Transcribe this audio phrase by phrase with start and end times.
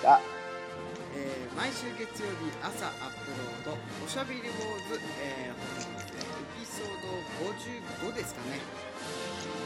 [0.00, 0.20] した。
[1.14, 3.30] えー毎週月曜日朝アップ
[3.66, 6.24] ロードおしゃべり坊主、えー、本日でエ
[6.58, 8.60] ピソード55ですかね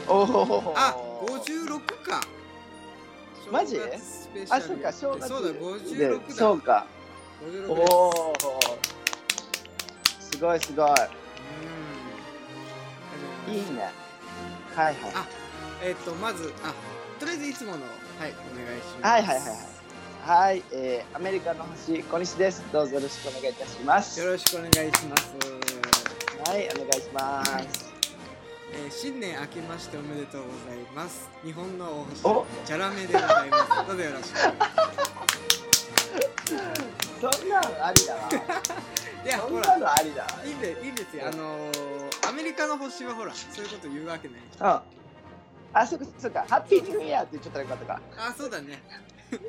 [0.07, 0.73] おお。
[0.75, 0.93] あ
[1.25, 2.21] 56か
[3.51, 3.79] マジ？
[4.49, 6.85] あ、そうか、正月そうだで56だそうか。
[7.43, 7.73] 56お
[8.09, 8.33] お。
[10.19, 10.89] すごいすごい。
[13.47, 13.89] うんいいね。
[14.75, 14.95] はいはい。
[15.15, 15.27] あ
[15.83, 16.73] えっ、とまずあ
[17.19, 19.74] とりあえずいつものはいお願いしますはいはいはいはい。
[20.25, 22.65] はい、えー、アメリカの星小西です。
[22.73, 24.19] どうぞよろしくお願いいたします。
[24.19, 25.35] よろしくお願いします
[26.49, 27.93] はい、お願いします。
[28.73, 31.29] えー新年明けましておめでとうございます。
[31.43, 33.87] 日本のお星おチャラメでございます。
[33.87, 34.39] どうぞよろしく。
[37.21, 38.29] そんなのありだわ。
[39.23, 40.29] いやそんなほらのありだわ。
[40.43, 41.27] いいんでいいんですよ。
[41.27, 44.39] あのー、アメリカの星はほらそういうこと言うわけない。
[44.59, 44.81] うん。
[45.71, 46.43] あ、そっかそっか。
[46.49, 48.01] ハッピーニューイヤーって言っちゃったらよかったか。
[48.17, 48.81] あそうだね。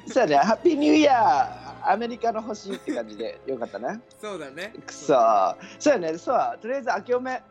[0.07, 0.37] そうだね。
[0.37, 4.01] ハッピーニューイヤー、アメリカの星って感じでよかったね。
[4.21, 4.73] そうだね。
[4.87, 5.57] くそー。
[5.79, 6.19] そうやね。
[6.19, 6.59] そう。
[6.61, 7.43] とりあえず明けおめ。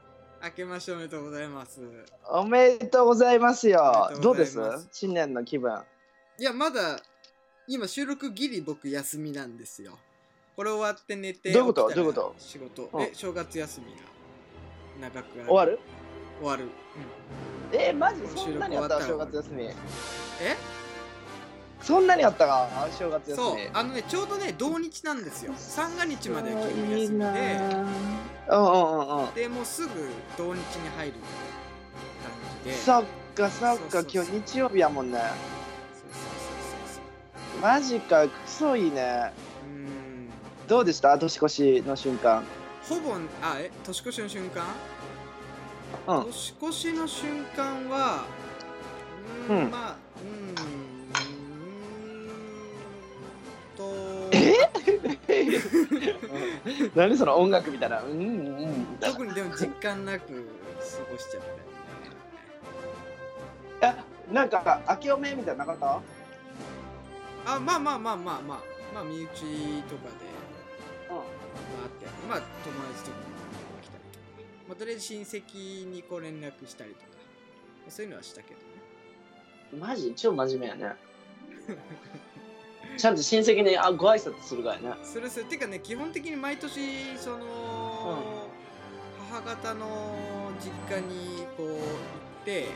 [0.44, 1.81] 明けましておめでとうございます。
[2.30, 4.53] おめでとうございますよどうです？
[4.53, 5.81] す新年の気分。
[6.38, 7.00] いやまだ
[7.67, 9.97] 今収録ギリ僕休みなんですよ。
[10.56, 11.88] これ終わって寝てどういうこと？
[11.88, 12.36] 起きたらどういうこと？
[12.38, 13.88] 仕事うんえ正月休み
[15.02, 15.80] が長くある終わる？
[16.39, 16.63] 終わる。
[16.63, 18.22] うんえー、マジ？
[18.36, 19.63] そんなにあった収録終わった正月休み。
[19.63, 19.75] え？
[21.86, 23.47] そんなにあったか正月休み。
[23.47, 27.28] そうあのねちょうどね同日なんですよ三が日まで休みでうんうん
[28.50, 29.33] うんうん。
[29.36, 29.89] でもうすぐ
[30.36, 31.22] 同日に入る感
[32.63, 33.03] じでそっ
[33.36, 35.19] かそっそうそうそうか今日日曜日やもんね。
[35.19, 37.03] そうそうそう
[37.53, 39.31] そうマジかクソいいね。
[39.61, 40.30] そううーん
[40.67, 41.16] どうでした？
[41.19, 42.44] 年越しの瞬間。
[42.89, 43.13] ほぼ
[43.44, 43.69] あえ？
[43.83, 44.66] 年越しの瞬間？
[46.07, 46.25] うん。
[46.25, 48.25] 年越しの瞬間は
[49.47, 50.05] うーんうんまあ
[56.96, 58.01] 何その音楽みたいな。
[58.01, 58.13] うんう
[58.69, 58.85] ん。
[59.00, 60.34] 特にでも実感なく過
[61.12, 61.44] ごしちゃっ
[63.81, 66.01] たよねえなんか明けおめみたいなのなかっ
[67.47, 68.41] あまあまあまあまあまあ
[68.94, 69.50] まあ身内とかで
[71.07, 71.13] た？
[71.13, 71.19] うん。
[71.19, 71.24] まあ
[71.85, 72.47] あってまあ友
[72.94, 73.24] 達とかも
[73.81, 74.25] 来たりとか、
[74.69, 77.07] まあ、とりあえず親戚にこう連絡したりとか
[77.90, 78.66] そういうのはしたけどね
[79.79, 80.13] マジ？
[80.16, 80.95] 超真面目やね。
[82.97, 84.96] ちゃんと親戚にあご挨拶するからね。
[85.03, 85.46] するする。
[85.46, 88.47] てかね基本的に毎年その、
[89.29, 91.78] 母方の実家にこう行っ
[92.45, 92.68] て、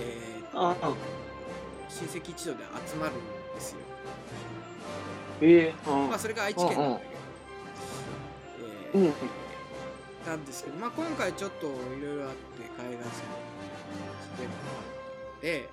[0.00, 0.76] えーうんうん。
[1.88, 3.16] 親戚一同で集まるん
[3.54, 3.78] ですよ。
[5.40, 6.08] ええうん。
[6.08, 7.10] まあそれが愛知県なんだけど、
[8.94, 9.12] えーうん。
[10.26, 11.70] なんですけどまあ今回ちょっとい
[12.02, 13.26] ろいろあって海岸線
[14.38, 14.70] でもあっ
[15.34, 15.68] たので、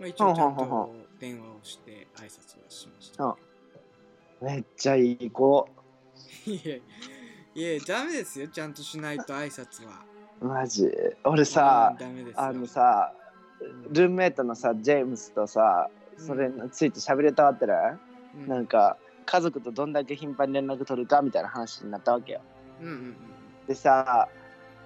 [0.00, 3.34] まあ、一応ちゃんと電話をして挨拶をしました、うん
[4.42, 5.66] めっちゃいい子。
[6.44, 6.82] いえ
[7.54, 10.04] いえダメですよちゃんとしないと挨拶は。
[10.42, 10.90] マジ？
[11.24, 11.96] 俺さ
[12.34, 13.14] あのさ、
[13.90, 17.72] ルームメイトのさ、ジェームスとさ、それについて喋りたがってる、
[18.36, 18.48] うん。
[18.48, 22.42] なんか、家族とどんだけ頻繁に連絡取るかみたいな話になったわけよ。
[22.80, 23.16] うんうんうん
[23.66, 24.28] でさ、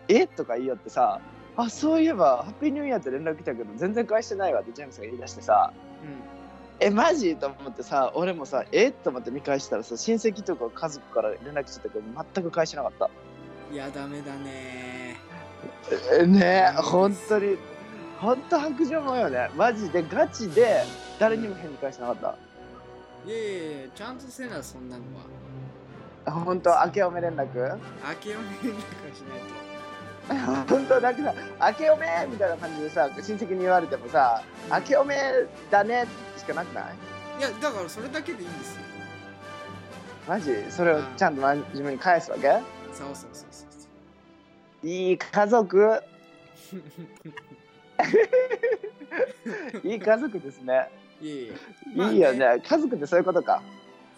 [0.07, 0.29] え？
[0.29, 1.21] とか言いよってさ、
[1.57, 5.73] あ、そういえば、ハッピーニューイヤーって連絡来たけど、全然返してないわってジェームスが言い出してさ、
[6.81, 7.37] え、マジ？
[7.37, 8.93] と思ってさ、俺もさ、え？
[8.93, 12.03] と思って見返したらさ、親戚とか家族から連絡来てたけど、
[12.35, 13.07] 全く返してなかった。
[13.07, 15.17] うんいやダメだね。
[16.19, 17.59] えねえ、うん本当に、
[18.19, 19.51] 本当白状もんよね。
[19.57, 20.85] マジでガチで
[21.19, 22.37] 誰にも返事返してなかっ
[23.27, 23.47] いやいや
[23.81, 25.25] いやちゃんとせなそんなのは。
[26.25, 26.33] た。
[26.33, 27.45] 本当、明けおめ連絡？
[27.45, 27.47] 明
[28.21, 28.81] けおめ連絡は
[29.15, 29.68] しないと
[30.69, 35.17] 本当だけど、明けおめみたいな感じでさ、親戚に言われてもさ、明けおめ
[35.71, 36.07] だね
[36.37, 36.85] しかなくない？
[37.39, 38.83] いやだからそれだけでいいんですよ。
[40.29, 40.53] マジ？
[40.71, 42.49] それをちゃんと真面目に返すわけ？
[42.93, 43.67] そうそうそうそうそ
[44.85, 44.87] う。
[44.87, 46.03] いい家族、
[49.85, 50.91] いい家族ですね。
[51.21, 51.55] いやいや
[51.97, 52.63] まあいいよね。
[52.67, 53.63] 家族ってそういうことか。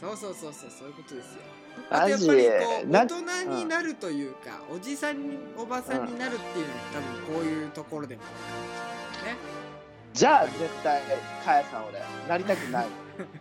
[0.00, 1.42] そうそうそうそうそういうことですよ
[1.90, 3.20] あとやっぱりこうな大人
[3.56, 9.40] になるというか、おじさんにおばさんになるっていうのは多分こういうところでもあるかもしれないね。
[10.12, 11.02] じゃあ絶対、
[11.44, 12.87] かやさん俺、なりたくない。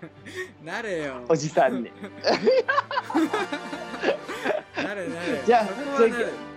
[0.65, 1.21] なれよ。
[1.27, 1.91] おじさんに。
[4.75, 5.65] なれなれ じゃあ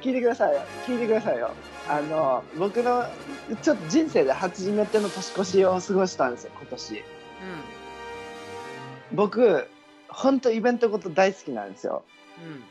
[0.00, 0.62] 聞いてくださいよ。
[0.86, 1.50] 聞いてくださいよ。
[1.88, 3.06] あの僕の
[3.62, 7.04] ちょっと人生で初めての年越しを過ごしたんですよ今年。
[9.12, 9.68] 僕
[10.12, 12.02] 本当イベントごと大好きなんですよ。
[12.44, 12.62] うん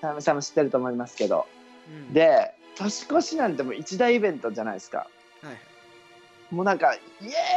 [0.00, 1.46] 田辺さんも知ってると思いますけど。
[1.88, 2.12] うん。
[2.12, 4.98] で年越しなんてもう一大イベントじゃないですか。
[4.98, 5.06] は
[5.44, 6.54] いはい。
[6.54, 6.98] もうなんかイ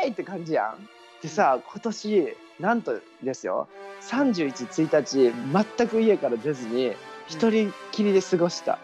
[0.03, 0.87] エーイって感じやん。
[1.21, 3.67] でさ今年なんとですよ。
[4.01, 5.33] 311日
[5.77, 6.93] 全く家から出ずに
[7.27, 8.79] 一人きりで過ごした、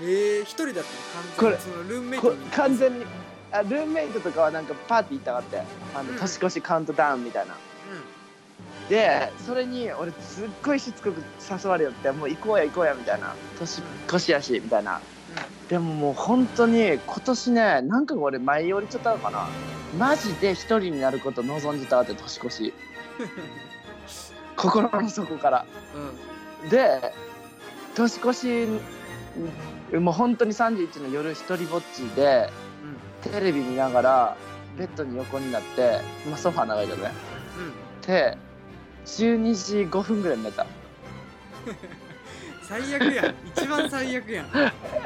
[0.00, 0.84] えー、一人だっ
[1.36, 1.50] たの？
[1.50, 1.60] これ完全に。
[1.60, 2.56] そのルームメイト。
[2.56, 3.06] 完全に
[3.52, 5.62] あルームメイトとかはなんかパーティー行ったかって。
[5.94, 6.18] あのうん。
[6.18, 7.56] 年越しカウントダウンみたいな、
[8.90, 13.34] でそれに俺すっごいしつこく誘われよってもう行こうや行こうやみたいな。
[13.58, 15.00] 年越しやしみたいな。
[15.68, 19.46] でももう本当に今年ねなんか俺前よりちゃったのかな。
[19.96, 22.74] マジで一人になること望んでたって年越し。
[24.56, 25.66] 心の底から。
[25.94, 26.02] うん。
[26.64, 27.14] うんで
[27.94, 28.66] 年越し
[29.98, 32.50] もう本当に31の夜一人ぼっちで
[33.22, 34.36] テレビ見ながら
[34.76, 37.12] ベッドに横になって、まあ、ソファー長いけどね。
[37.56, 38.06] うん。
[38.06, 38.36] で
[39.06, 40.66] 12時5分ぐらいに寝た。
[42.62, 43.34] 最悪やん。
[43.56, 44.46] 一番最悪やん。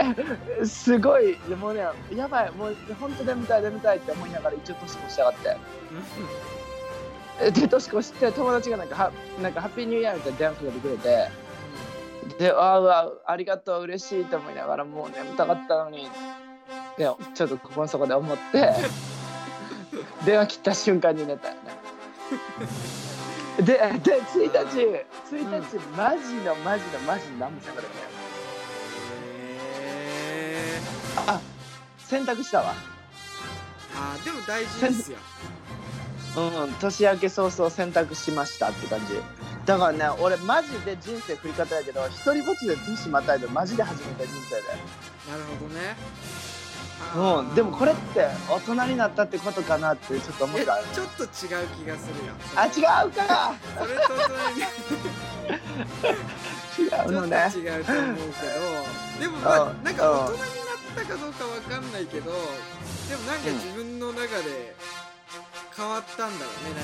[0.66, 1.38] すごい。
[1.48, 2.50] でもうねやばい。
[2.52, 5.56] もう本当眠たい眠たいって思いながら一応年越しやがって。
[7.40, 9.12] えで年越して友達がなんかは
[9.42, 11.44] なんかハッピーニューイヤーみたいな電話かけてくれて。
[12.38, 16.10] であーうわありがとう嬉しいと思いながらもう眠たかったのに。
[16.98, 18.74] でちょっとここの底で思って
[20.24, 21.48] 電話切った瞬間に寝た。
[21.48, 21.60] よね
[23.58, 24.08] でで1日
[25.30, 27.88] 1日マジのマジのマジの何もせんかったよ。
[27.88, 28.00] ね
[29.80, 31.32] へー。
[31.32, 31.40] あ
[31.98, 32.74] 洗濯したわ。
[33.94, 35.18] あーでも大事ですよ。
[36.36, 39.20] うん年明け早々洗濯しましたって感じ。
[39.64, 44.62] だからね俺マジで人生振り方やけど一人ぼっちで年またいでマジで初めて人生で。
[45.30, 45.96] なるほどね
[47.16, 50.82] うん、でもこれっえて大人になったってことかなってちょっと思った。
[50.92, 52.34] ちょっと違う気がするよ。
[52.56, 52.70] あ違
[53.06, 53.54] うか。
[53.78, 54.26] それと違
[54.62, 54.66] う
[56.74, 58.22] ちょっとのね違うと思うけ
[59.18, 59.20] ど。
[59.20, 60.46] でもまあうんなんか大人になっ
[60.96, 64.74] たかどうかわかんないけどでもなんか自分の中で
[65.76, 66.82] 変わったんだろうね何か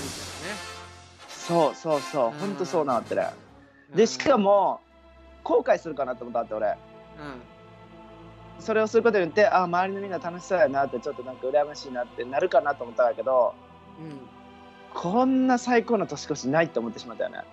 [1.29, 2.29] そうそうそう。
[2.29, 2.33] うん。
[2.39, 3.35] ほんとそうなってねがね
[3.97, 4.81] でしかも
[5.43, 6.69] 後悔するかなって思ったって俺。
[6.69, 6.75] うん
[8.61, 13.55] それをすることによってあ周りのみんな楽しそうやなってちょっとなんか羨ましいなってなるかなと思ったんだけど
[14.01, 14.19] うん。
[14.95, 17.39] こんな最高な年越しないって思ってしまったよね。
[17.39, 17.45] あ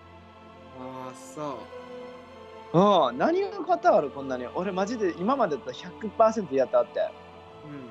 [1.12, 1.59] あそ
[2.74, 3.09] う。
[3.09, 3.18] うん。
[3.18, 3.50] 何が
[3.81, 4.48] 変わるこんなに。
[4.56, 7.00] 俺マジで今までだったら100%やったって。
[7.00, 7.89] うん。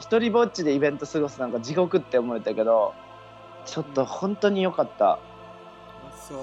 [0.00, 2.92] 一人ぼっちでイベント過ごすなんか地獄って思えたけど
[3.64, 5.12] ちょっと本当に良かった。
[5.12, 5.18] あ
[6.16, 6.34] そ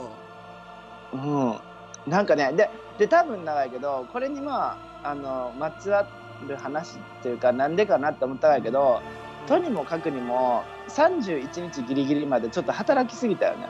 [1.13, 1.17] う。
[1.17, 1.59] うん。
[2.07, 6.07] なんかねでで多分長いけどこれにまああのまつわ
[6.47, 9.01] る話っていうかなんでかなって思ったんやけど
[9.47, 13.67] とにもかくにも31日ギリギリまでちょっと働きすぎたよね。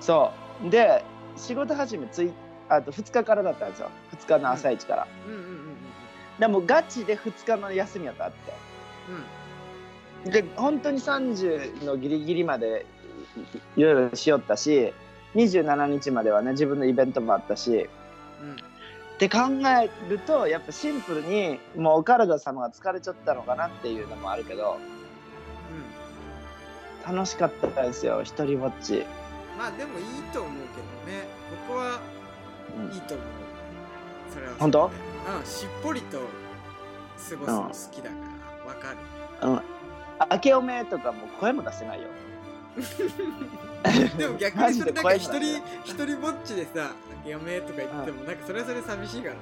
[0.00, 0.32] そ
[0.64, 0.70] う。
[0.70, 1.04] で
[1.36, 2.32] 仕事始めつい
[2.68, 3.90] あと2日からだったんですよ。
[4.16, 5.32] 2日の朝一から、うん。
[5.32, 5.72] うんうんうん
[6.38, 8.52] でもガチで2日の休みやったって。
[10.24, 10.30] うん。
[10.30, 12.86] で本当に30のギリギリまで
[13.76, 14.92] いろいろしよったし
[15.34, 17.88] 27日まではね自分のイベントもあったし。
[18.40, 18.71] うん
[19.14, 19.38] って考
[19.68, 24.78] えるとやっぱシンプルにもうお体様が疲れちゃったのかなっていうのもあるけど
[27.06, 29.22] 楽しかったですよ一人ぼっち、うん
[29.58, 30.52] まあでもいいと思う
[31.04, 31.26] けどね。
[31.68, 32.00] 僕は
[32.76, 32.92] うん。
[32.92, 33.26] いいと思う。
[34.32, 34.86] それは本当？
[34.86, 36.24] うんしっぽりと過
[37.36, 38.16] ごすの好きだか
[38.64, 38.98] らわかる。
[39.42, 39.60] うん。
[40.30, 42.08] 明けおめとかもう声も出せないよ
[44.16, 46.92] でも逆にそれなんか一人一人ぼっちでさ
[47.26, 49.34] 「やめ」とか言ってもなんかそれはそれ寂しいから。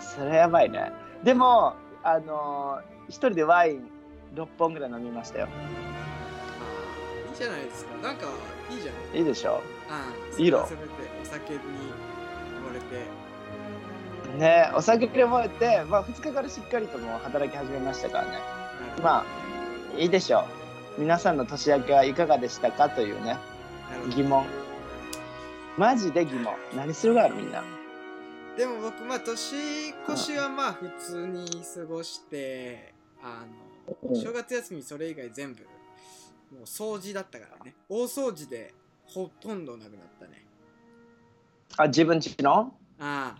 [0.00, 0.92] それやばいね。
[1.22, 3.88] でもあのー一人でワイン
[4.34, 5.48] 6本ぐらい飲みましたよ。
[5.48, 7.96] あーいいじゃないですか。
[8.02, 8.26] なんか
[8.70, 9.62] いいじゃないいいでしょ。
[9.88, 10.66] ああいいの。
[10.66, 10.86] それはそれで
[11.22, 13.26] お酒に溺れて。
[14.38, 18.38] ねお酒で覚えて、まあ、2日からしっかりともう働き始めましたからね。
[19.02, 19.24] まあ
[19.98, 20.65] いいでしょう
[20.98, 23.36] 皆さんの年明けはいかがでしたかというね
[24.14, 24.46] 疑問。
[25.76, 26.54] マジで疑問。
[26.74, 27.62] 何するかみんな。
[28.56, 33.44] でも僕まあ年越しはまあ普通に過ごしてあ
[33.84, 34.16] のうん。
[34.16, 35.62] 正月休みそれ以外全部
[36.50, 37.74] もう掃除だったからね。
[37.90, 38.72] 大掃除で
[39.04, 40.44] ほとんどなくなったね。
[41.76, 42.72] あ自分ちの？
[42.98, 43.36] あ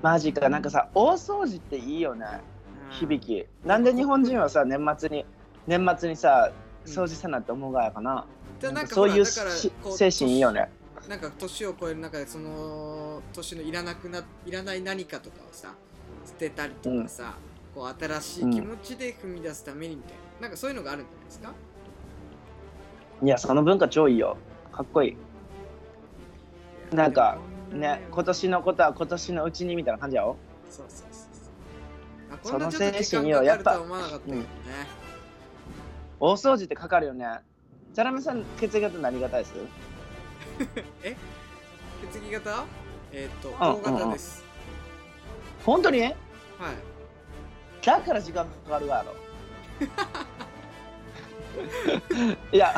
[0.00, 0.48] マジか。
[0.48, 2.24] なんかさ大掃除っていいよね。
[2.24, 2.40] あ。
[2.90, 3.46] 響き。
[3.66, 5.26] なんで日本人はさ年末に
[5.66, 6.52] 年末にさ
[6.86, 6.92] うん。
[6.92, 8.26] 掃除せなって思うがやかな,、
[8.60, 10.70] でなんかそういう精神いいよね。
[11.08, 15.74] なんか年を超える中でその年のいらなくないらない何かとかをさ
[16.26, 17.34] 捨てたりとかさ、
[17.74, 21.54] こう新しい気持ちで踏み出すためにみたいな、なんかそういうのがあるんじゃないですか？
[23.22, 24.36] いやその文化超いいよ。
[24.70, 25.16] かっこい
[26.92, 26.94] い。
[26.94, 27.38] なんか
[27.72, 30.36] ね今年のことは今年のうちにみたいな感じやろ？
[30.70, 31.28] そうそうそう
[32.42, 32.52] そう。
[32.52, 34.44] こんなちょっと時精神間かかるとよやっぱは思わなかったけどね、
[36.26, 37.26] 大掃除ってかかるよね。
[37.94, 39.52] チャラメさん血液型何型です？
[41.04, 41.14] え？
[42.10, 42.64] 血液型？
[43.12, 44.42] えっ、とん大型です、
[45.66, 46.00] 本当に？
[46.00, 46.14] はい。
[47.84, 49.04] だから時間かかるわ
[52.50, 52.72] いや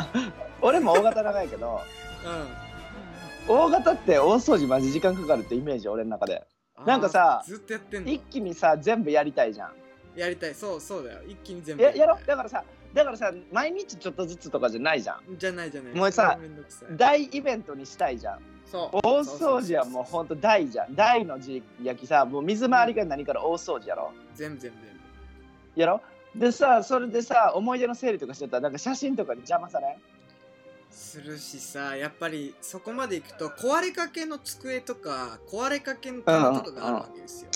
[0.61, 1.79] 俺も大型長いけど
[3.47, 6.45] う大型って大掃除マジ時間かかるってイメージ俺の中で。
[6.83, 8.11] んなんかさずっとやってんの？
[8.11, 9.71] 一気にさ全部やりたいじゃん。
[10.19, 10.53] やりたい。
[10.53, 11.19] そうそうだよ。
[11.25, 12.65] 一気に全部ややろだからさ
[12.97, 15.37] だからさ毎日ちょっとずつとかじゃないじゃん。
[15.37, 15.93] じゃないじゃない。
[15.93, 16.39] もうさ
[16.97, 18.39] 大イベントにしたいじゃん。
[18.65, 18.97] そう。
[19.03, 20.95] 大掃除はもうほんと大じゃん。
[20.95, 24.11] 大の字焼きさもう水回りから何から大掃除やろ。
[24.33, 24.77] 全部全部。
[25.75, 26.01] 全やろ？
[26.35, 30.01] でさそれでさ思い出の整理とかしてたらなんか写真とかに邪魔されん部
[30.89, 37.49] するしさやっぱりそこまで行くと壊れかけの机とか壊れかけの棚とかがあるわけですよ。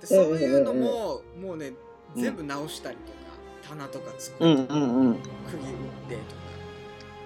[0.00, 1.72] でそういうのももうね
[2.14, 2.22] うん。
[2.22, 3.18] 全部直したりとか
[3.68, 5.14] 棚とか机うんとかうんうん。
[5.14, 5.70] 釘打っ
[6.08, 6.40] てとか。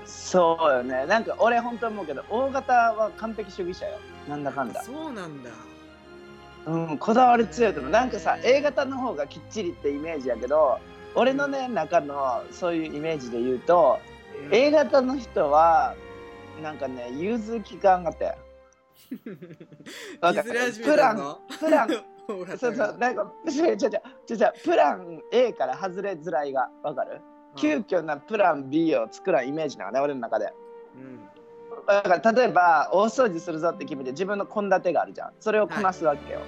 [0.06, 1.06] そうよね。
[1.06, 3.98] なんか俺本当思うけど大型は完璧主義者よ。
[4.28, 4.82] なんだかんだ。
[4.82, 5.50] そうなんだ。
[6.66, 7.92] うんこだわり強いと思う。
[7.92, 10.78] なんかさ A 型の方がきっちりってイメージやけど
[11.14, 13.98] 俺のね中のそういうイメージで言うと
[14.46, 14.54] うん。
[14.54, 15.94] A 型の人は
[16.62, 18.24] なんかね融通期間があって
[20.20, 21.88] わか譲り始めプランプラン
[22.58, 23.74] そうそうなんか違う違う違う
[24.30, 27.20] 違うプラン A から外れづらいがわかる？
[27.56, 30.52] 急遽なプラン B を作らんイメージなのね俺の中で。
[30.96, 31.28] うん。
[31.86, 35.32] だから例えば大掃除するぞって決めて自分の献立があるじゃん。
[35.40, 36.40] それをこなすわけよ。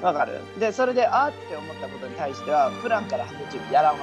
[0.00, 0.04] うん。
[0.04, 0.40] わ、かる？
[0.58, 3.98] でそれであーって思ったことに対してはプランから外れちゃうやらんわ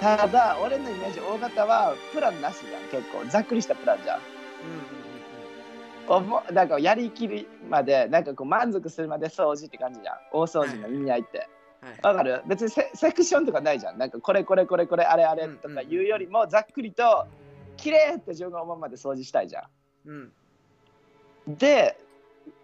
[0.00, 0.18] けはい。
[0.18, 3.24] ただ俺のイメージ大型はプランなしじゃん結構。
[3.28, 4.99] ざっくりしたプランじゃんうん
[6.08, 10.16] おもなんかやりきりまでなんかこう満足するまで掃除って感じじゃん。
[10.32, 11.38] 大掃除の意味合いって。
[11.38, 11.98] うんうんはい。
[12.02, 12.42] わかる？
[12.46, 13.96] 別にセセクションとかないじゃん。
[13.96, 17.26] なんかこれこれこれこれあれあれとか言うよりもざっくりと
[17.78, 19.64] 綺麗って自分が思うまで掃除したいじゃ
[20.04, 20.32] うん。
[21.50, 21.98] んで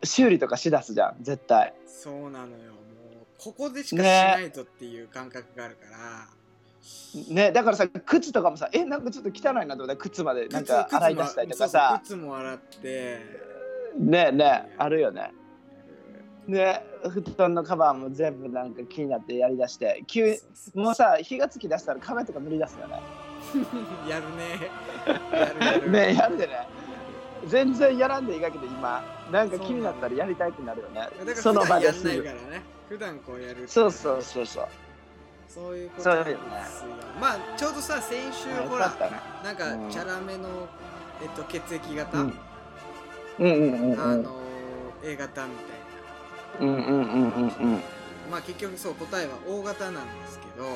[0.05, 1.73] 修理とかしだすじゃん絶対。
[1.87, 2.73] そうなのよ。
[2.73, 2.79] も
[3.23, 6.05] うここでしかしないとっていう感覚があるから、ね
[7.53, 12.01] だからさ靴とかもさえなんかちょっと汚いなと思って靴までなんか洗い出したりとかさ。
[12.05, 13.21] 靴も洗って。
[13.99, 15.33] ねねあるよね。
[16.47, 20.05] ね布団のカバーも全部なんか気になってやりだして。
[20.07, 20.37] 急
[20.75, 23.01] もうさ火がつきだしたら壁とか塗り出すよね。
[24.09, 26.11] やるね。
[26.11, 26.69] ねやるでね。
[27.47, 29.03] 全然やらんでいいかけど今。
[29.33, 31.09] なんか気になったらやりたいってなるよね。
[31.35, 31.97] その場でね。
[32.89, 34.69] 普段こうやるそうそうそうそう
[35.49, 36.39] そういうことですよ。
[37.21, 39.91] まあちょうどさ先週よほからなんかうん。
[39.91, 40.69] チャラめの、
[41.23, 42.39] えっと、血液型、うん。
[43.39, 44.41] うんうんうんあの
[45.05, 46.75] A 型みたいな。
[46.75, 47.83] うんうんうんうんうん。
[48.31, 50.67] まあ結局そう答えは O 型なんですけど。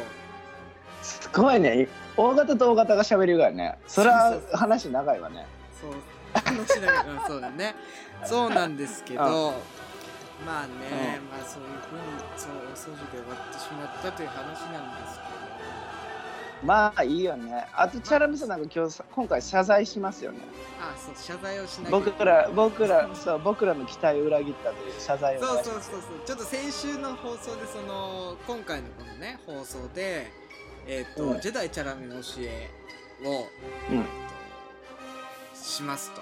[1.02, 1.88] すごいね。
[2.16, 3.78] 大型と大型が喋るぐらいね。
[3.86, 5.46] それは話長いわね。
[5.80, 5.92] そう。
[6.32, 7.74] 話しながらそうだね。
[8.24, 9.54] そうなんですけど
[10.46, 12.02] まあね、まあそういうふうに
[12.36, 15.20] そうお掃除で終わってしまったという話なんです
[16.62, 17.66] まあいいよね。
[17.72, 20.40] あとチャラミさんなんか今日さ今回謝罪しますよね。
[20.40, 20.52] けど
[20.86, 25.40] あそう謝罪をしないけ僕ら僕らそう僕らの期待を裏切ったという謝罪を。
[25.40, 26.00] そうそうそうそう。
[26.26, 30.30] ちょっと先週の放送でその今回のこのね放送で
[30.86, 31.40] えっ、と、うん。
[31.40, 32.70] ジェダイチャラメの教え
[33.24, 33.30] を、
[33.90, 33.98] うん。
[33.98, 34.04] えっ
[35.54, 36.20] としますと。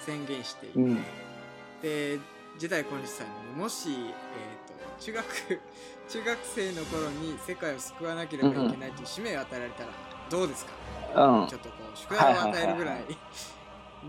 [0.00, 1.04] 宣言していて、うん。
[1.82, 2.18] で
[2.58, 5.60] ジェダイ小西さんにもし、えー、と中学
[6.08, 9.90] 中学生の頃に世界を救わなければいけないという使命を与えられたら
[10.30, 10.72] どうですか、
[11.14, 11.46] うん。
[11.48, 13.04] ちょっとこう宿題を与えるぐらい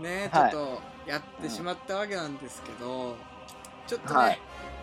[0.00, 3.16] ねちょはいっとやってしまったわけなんですけど、
[3.86, 4.38] ちょっとね、はい。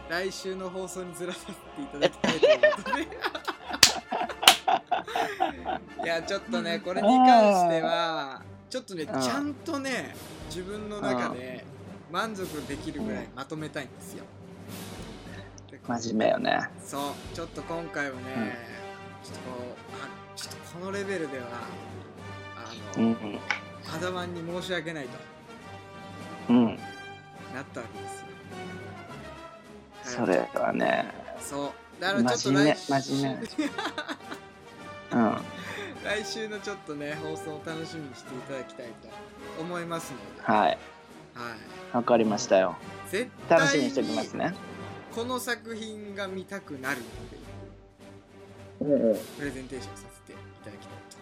[0.10, 3.08] 来週の放送にずらさせていただきたいということで。
[6.04, 9.22] いやちょっとねこれに関してはちょっとねうん。
[9.22, 10.16] ちゃんとね
[10.50, 11.66] 自分の中で
[12.12, 14.24] 満足できるぐらいまとめたいんですよ。
[15.70, 16.70] で真面目よね。
[16.84, 17.36] そう。
[17.36, 18.58] ちょっと今回はね、
[19.24, 21.46] ちょっとこうあちょっとこのレベルでは
[22.96, 23.40] あの、うんうん。
[23.84, 25.18] 肌マンに申し訳ないと。
[26.50, 26.66] うん。
[26.66, 26.78] なっ
[27.74, 28.28] たわけですよ。
[30.04, 31.12] それはね。
[31.40, 32.02] そう。
[32.02, 33.40] だからちょっと真面目来週真面
[35.12, 35.38] うん。
[36.04, 40.78] 来週のちょっとね放送を楽しみにしていただきたいと思いますので、はいはい、
[41.94, 42.76] わかりましたよ。
[43.10, 44.54] 絶対楽しみにしておきますね。
[45.14, 47.38] この作品が見たくなるってい
[48.82, 49.18] ううんうん。
[49.38, 51.18] プレゼンテーションさせていただきたいと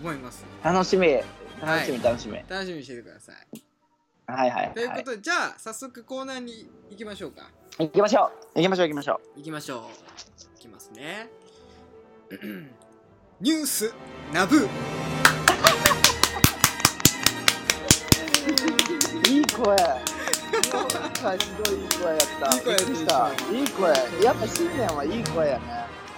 [0.00, 0.44] 思います。
[0.62, 1.08] 楽しみ。
[1.60, 2.34] 楽しみ楽しみ。
[2.48, 3.62] 楽しみにしててください。
[4.26, 4.66] はいはい。
[4.66, 7.50] はいということで、じゃあ早速コーナーに行きましょうか。
[7.78, 8.58] 行きましょう。
[8.58, 9.78] 行きましょう行きましょ行きましょう。
[10.54, 11.28] 行きますね。
[13.40, 13.94] ニュース
[14.32, 15.21] ナブー
[19.52, 19.76] 声。
[19.76, 22.56] なんかすごいいい声やった。
[22.56, 22.80] いい声やった。
[22.80, 24.24] びっくりしたいい声。
[24.24, 25.64] やっぱ新年はいい声やね。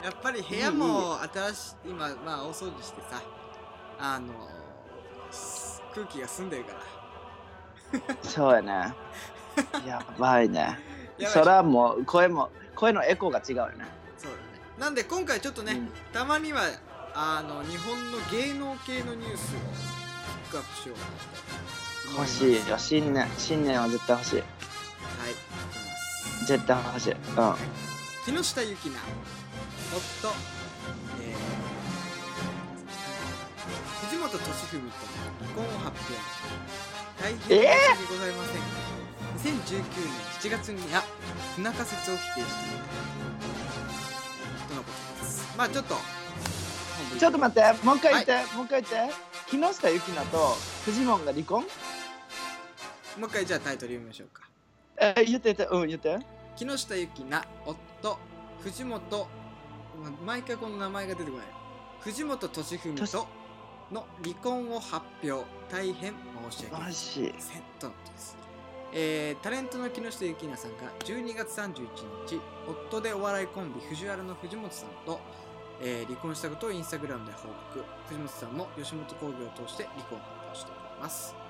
[0.05, 3.23] やっぱり部屋も新しい今まあ大掃除してさ
[3.99, 4.35] あの
[5.31, 6.81] す空気が澄んでるから。
[8.23, 8.95] そうやね。
[9.87, 10.61] やばいね。
[10.61, 10.79] や
[11.19, 11.27] ばい。
[11.29, 13.87] そらもう声も声のエコーが違うよね。
[14.19, 14.45] そうだね。
[14.79, 15.93] なんで今回ちょっとね、うん。
[16.13, 16.63] たまには
[17.15, 21.55] あの日本の芸能系のニュースをピックアップしようかなと。
[21.64, 21.64] 思
[22.17, 22.79] 欲しいよ。
[22.79, 24.37] 新年新年は絶対欲しい。
[24.37, 24.47] はい
[26.47, 27.13] 絶対欲しい。
[27.13, 27.19] うん。
[28.27, 29.01] 木下ゆきな
[29.93, 30.29] 夫、
[31.21, 31.37] えー、
[34.07, 34.97] 藤本敏文と
[35.41, 36.23] 離婚を発表。
[37.23, 37.57] 大変申し
[37.91, 40.09] 訳ございません、2019年
[40.41, 41.03] 7月には
[41.57, 42.47] 不仲説を否定している
[44.69, 45.55] とのことです。
[45.57, 45.95] まあちょっと
[47.19, 49.15] ちょっと待ってもう一回言って、もう一回言って。
[49.51, 51.65] 木下ゆきなとフジモンが離婚？
[53.19, 54.43] もう一回じゃあタイトル読みましょうか。
[55.01, 55.77] え言って言って。
[55.77, 56.19] うん言って。
[56.57, 58.19] 木下ゆきな夫
[58.61, 59.29] 藤本
[60.03, 61.47] ま毎回この名前が出てこない。
[62.01, 63.27] 藤本敏文と
[63.93, 65.45] の離婚を発表。
[65.71, 66.15] 大変
[66.51, 67.35] 申し訳マジ。
[67.39, 68.37] せんとのことです、
[68.93, 71.75] えータレントの木下ゆきなさんが12月31
[72.27, 72.41] 日
[72.91, 75.21] 夫でお笑いコンビ藤原の藤本さんと、
[75.81, 77.85] えー離婚したことをインスタグラムで報告。
[78.09, 81.44] 藤本さんも吉本興業を通して離婚を発表しております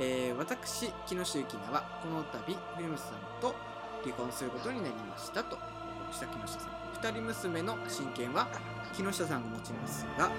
[0.00, 3.54] えー私木下ゆきなはこの度藤本さんと
[4.02, 8.48] 離婚することになりましたと報告した木下さん二人娘の親権は
[8.94, 10.30] 木下さんが持ちますが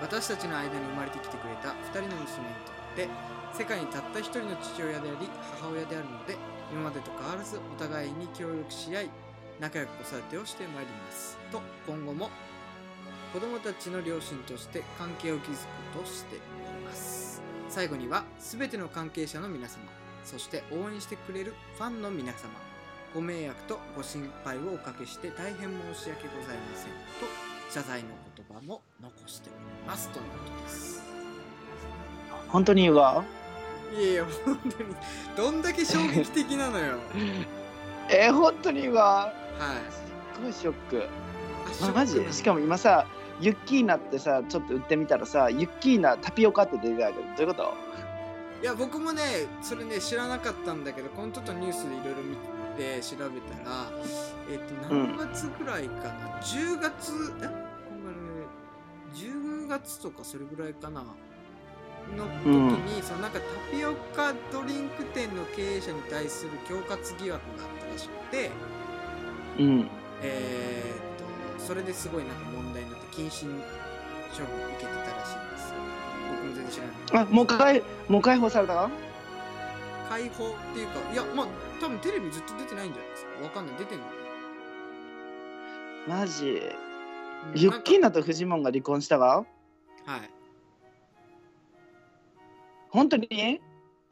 [0.00, 3.08] 私たちの間に生まれてきてくれた二人の娘にとって
[3.52, 5.28] 世界にたった一人の父親であり
[5.60, 6.36] 母親であるので
[6.72, 9.10] 今までと変わらずお互いに協力し合い
[9.60, 12.30] 仲良く子育てをしてまいりますと今後も
[13.32, 15.56] 子供たちの両親として関係を築く
[16.00, 16.51] としています
[17.72, 19.78] 最後には全ての関係者の皆様
[20.24, 22.38] そして応援してくれるファンの皆様
[23.14, 27.26] ご迷惑とご心配をおかけして大変申し訳ございませんと
[27.70, 31.02] 謝罪の言葉も残しておりますとのことです。
[32.48, 33.24] 本当に言うわ？
[33.98, 34.72] いやいや本当に
[35.36, 36.98] どんだけ衝撃的なのよ。
[38.10, 39.24] えー、本当に言うわ？
[39.24, 39.90] はい。
[39.90, 40.02] す
[40.40, 41.08] っごいショック。
[41.82, 42.22] あマジ？
[42.30, 43.06] しかも今さ
[43.42, 47.74] ユッキーナってさちょっと売ってみたらさユッキーナタピオカって出てたけどどういうこと？
[48.62, 49.22] いや僕もね
[49.60, 52.36] それね知らなかったんだけどこのちょっとニュースでいろいろ見
[52.76, 53.90] て調べたら
[54.50, 57.46] えっ、と何月ぐらいかな、10月え？
[57.46, 58.46] こんなね
[59.14, 61.02] 10月とかそれぐらいかな？
[62.16, 68.50] の時に、そのなんかタピオカドリンク店の経営者に対する恐喝疑惑があったらしくて
[69.58, 69.88] うん。
[70.22, 72.50] えー、とそれですごいなんか
[73.12, 73.48] 謹慎
[74.32, 75.76] 処分を受けてたらしいんですよ。
[76.30, 76.86] 僕も全然知ら
[77.20, 77.26] ない。
[77.26, 78.90] あもう解もう解放されたか
[80.08, 81.46] 解放っていうかいやまあ
[81.80, 83.30] 多分テレビずっと出てないんじゃないですか。
[83.44, 83.76] わかんない。
[83.76, 84.04] 出てんの
[86.08, 86.50] マジ。
[86.50, 86.60] うん
[87.56, 89.44] ユッキーナとフジモンが離婚したか
[90.06, 90.30] かはい、
[92.90, 93.60] 本当に？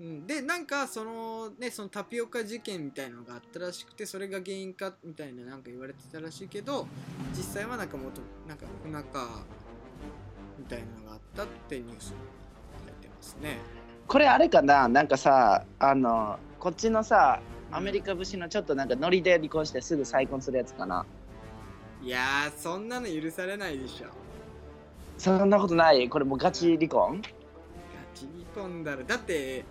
[0.00, 6.86] うん、でなんかそのねそのタピオカ事件みたいのがあったらしくてそれが原因かみたいななんか言われてたらしいけど
[7.36, 9.44] 実際はなんかもっとなんか不仲
[10.58, 12.14] みたいなのがあったってニュースに
[12.86, 13.58] 書いてますね。
[14.06, 14.88] これあれかな？
[14.88, 21.04] なんかさあのこっちのさアメリカ節のちょっとなんかノリで離婚してすぐ再婚するやつかな？
[22.02, 24.06] いやーそんなの許されないでしょ。
[25.18, 26.08] そんなことない？
[26.08, 27.20] これもうガチ離婚？
[27.20, 27.28] ガ
[28.14, 29.04] チ離婚だろ。
[29.04, 29.64] だって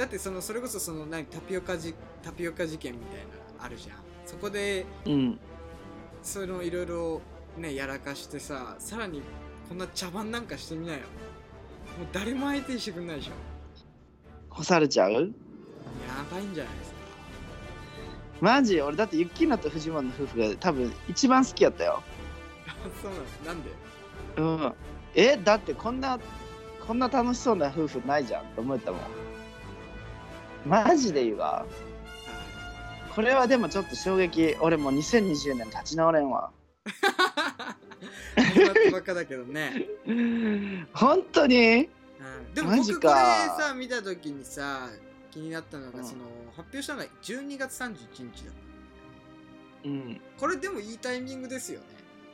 [0.00, 3.24] だってそのそれこそその何タピオカじタピオカ事件みたいな
[3.58, 3.96] のあるじゃん。
[4.24, 5.38] そこでうん。
[6.22, 7.20] そのいろいろ
[7.58, 9.20] ねやらかしてささらに
[9.68, 11.00] こんな茶番なんかしてみなよ。
[11.98, 13.32] もう誰も相手にしてくんないでしょ
[14.48, 15.10] 干されちゃう？
[15.12, 15.18] や
[16.32, 16.96] ばいんじゃないですか。
[18.40, 18.80] マジ？
[18.80, 22.02] 俺だってユッキーナとフジモンの夫婦が多分一番好きやったよ。
[22.66, 23.24] あ そうなの？
[23.44, 23.70] なんで？
[24.38, 24.74] うん。
[25.14, 25.36] え？
[25.36, 26.18] だってこんな
[26.86, 29.00] こんな楽しそうな夫婦ないじゃんと思ったもん
[30.66, 31.66] マジで言うわ。
[33.14, 34.56] これはでもちょっと衝撃。
[34.60, 36.50] 俺もう2020年立ち直れんわ。
[38.40, 39.86] ったばっかだけどね、
[40.92, 41.88] 本当に？
[42.18, 44.88] うん、でも僕これかさ見た時にさ
[45.30, 46.04] 気になったのが、うん。
[46.04, 46.24] その
[46.56, 48.52] 発表したのが12月31日だ
[49.84, 50.20] うん。
[50.38, 51.86] これでもいいタイミングですよね。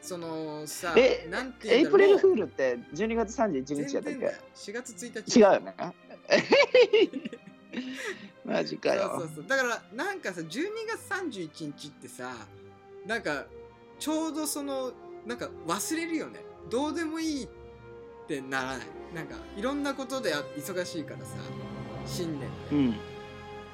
[0.02, 5.38] そのさえなんてエイプリルフールって12月31日やったっけ？4月1日。
[5.38, 5.74] 違うよね
[8.44, 9.10] マジかよ。
[9.10, 9.44] そうそうそう。
[9.46, 10.50] だからなんかさ12
[10.88, 12.34] 月31日ってさ
[13.06, 13.46] なんか
[13.98, 14.92] ちょうどその
[15.24, 16.40] なんか忘れるよね。
[16.70, 17.48] どうでもいいっ
[18.26, 18.86] てならない。
[19.14, 21.36] なんかいろんなことで忙しいからさ
[22.06, 22.50] 新年。
[22.72, 22.96] うん。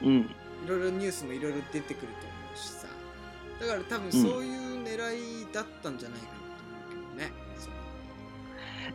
[0.02, 0.30] うん。
[0.64, 2.86] いろいろニュースもいろいろ出てくると思うしさ。
[3.60, 7.72] だから多分そういう狙いだったんじゃないかなと思うけどね、そう。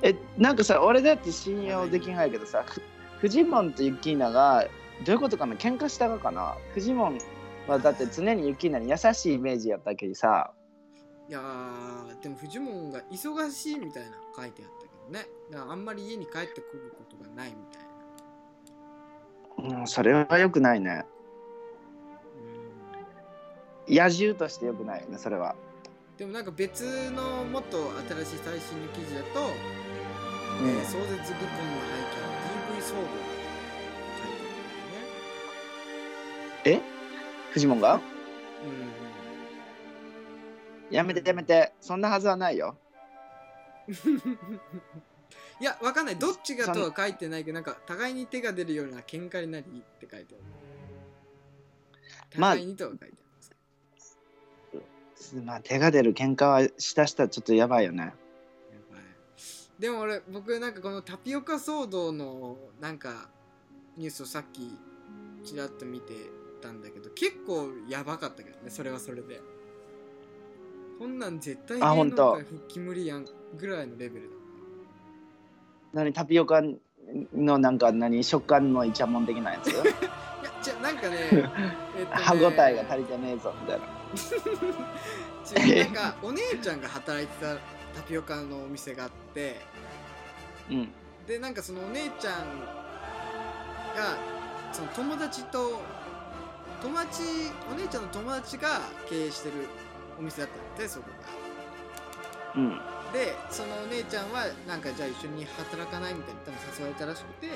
[0.01, 2.81] えなんかさ俺だって信用できないけどさふ
[3.19, 4.67] フジモンとユッキーナが
[5.05, 5.55] どういうことかな？
[5.55, 6.57] 喧嘩したがかな？
[6.73, 7.19] フジモン
[7.67, 10.51] はだって常にユッキーナに優しいイメージやったけどさ。
[11.29, 15.27] いやーでもフジモンが忙しいみたいなの書いてあったけどね。
[15.51, 17.79] だからあんまり家に帰ってくることがないみた
[19.65, 19.79] いな。
[19.79, 21.03] うんそれはよくないね。
[23.87, 23.95] うん。
[23.95, 25.55] 野獣としてよくないよねそれは。
[26.17, 27.77] でもなんか別のもっと
[28.25, 29.41] 新しい最新の記事だと、
[30.61, 30.69] うん。
[30.69, 32.27] えー壮絶離婚の背景は
[32.71, 33.01] DV 騒動
[36.63, 36.83] が書いてあるんだよね
[37.51, 37.95] フジモンが？
[37.95, 38.01] うん。
[40.95, 41.73] やめてやめて。
[41.81, 42.77] そんなはずはないよ。
[45.59, 46.17] いや、わかんない。
[46.17, 50.43] どっちがとは書いてないけど、なんか、互いに手が出るような喧嘩になりって書いてある。
[52.39, 53.07] まあ互いにとは書いてあ
[54.75, 55.41] る。
[55.43, 58.03] まあ手が出る喧嘩はしたしたらちょっとやばいよね。
[58.03, 58.11] や
[58.91, 59.01] ばい。
[59.79, 63.29] でも俺、僕なんかこのタピオカ騒動の、なんか、
[63.97, 64.77] ニュースをさっき、
[65.43, 66.13] ちらっと見て
[66.59, 69.41] たんだけど、結構やばかったけどね、それはそれで。
[70.99, 74.35] こんなん絶対芸能界復帰無理やんぐらいのレベルだ。
[75.93, 76.61] 何タピオカ
[77.33, 79.69] のなんか何食感のイチャモン的なやつ？
[79.71, 79.83] いや、
[80.61, 81.51] じゃあなんかね、 えっとね
[82.11, 83.85] 歯ごたえが足りてねえぞみたいな
[85.83, 87.55] なんかお姉ちゃんが働いてた
[87.95, 89.61] タピオカのお店があって
[90.69, 90.89] うん
[91.25, 92.59] でなんかそのお姉ちゃん
[93.95, 94.17] が
[94.71, 95.81] その友達と
[96.81, 97.23] 友達
[97.71, 99.67] お姉ちゃんの友達が経営してる
[100.19, 101.09] お店だったんでそこ
[102.55, 102.61] が。
[102.61, 102.79] うん。
[103.13, 107.47] でそのお姉ちゃんはなんかじゃあ一緒に働かないみたいな多分誘われたらしくて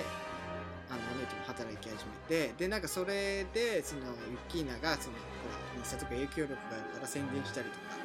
[0.90, 4.16] あのお姉ちゃんも働き始めてでなんかそれでそのユッ
[4.48, 8.00] キーナがそのほらインスタとか影響力があるから宣伝したりとか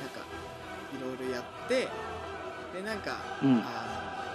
[0.00, 0.20] なんか
[0.92, 1.88] いろいろやって
[2.74, 3.62] でなんか、うん。
[3.64, 4.26] あの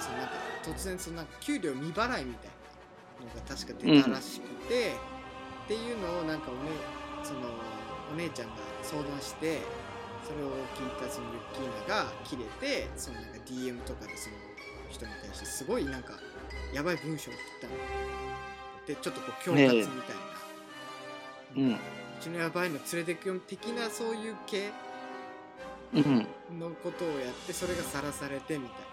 [0.00, 0.32] そのなんか
[0.64, 2.52] 突然そのなんか給料未払いみたいな。
[2.56, 2.61] の
[3.28, 4.92] が確か出たらしくて、
[5.64, 6.70] っていうのをなんかお,、ね、
[7.22, 7.40] その
[8.12, 9.60] お姉ちゃんが相談して
[10.26, 14.36] それを聞いたそのユッキーナが切れてそのなんか DM とかでその
[14.90, 16.14] 人に対してすごいなんか
[16.74, 17.74] やばい文章を送ったの。
[18.86, 19.92] でちょっとこう恐喝みたいな。
[21.56, 21.72] うん。
[21.74, 21.78] う
[22.20, 24.70] ちのやばいの連れてくよ的なそういう系
[25.94, 26.26] うん。
[26.58, 28.91] のことをやってそれがさらされてみたい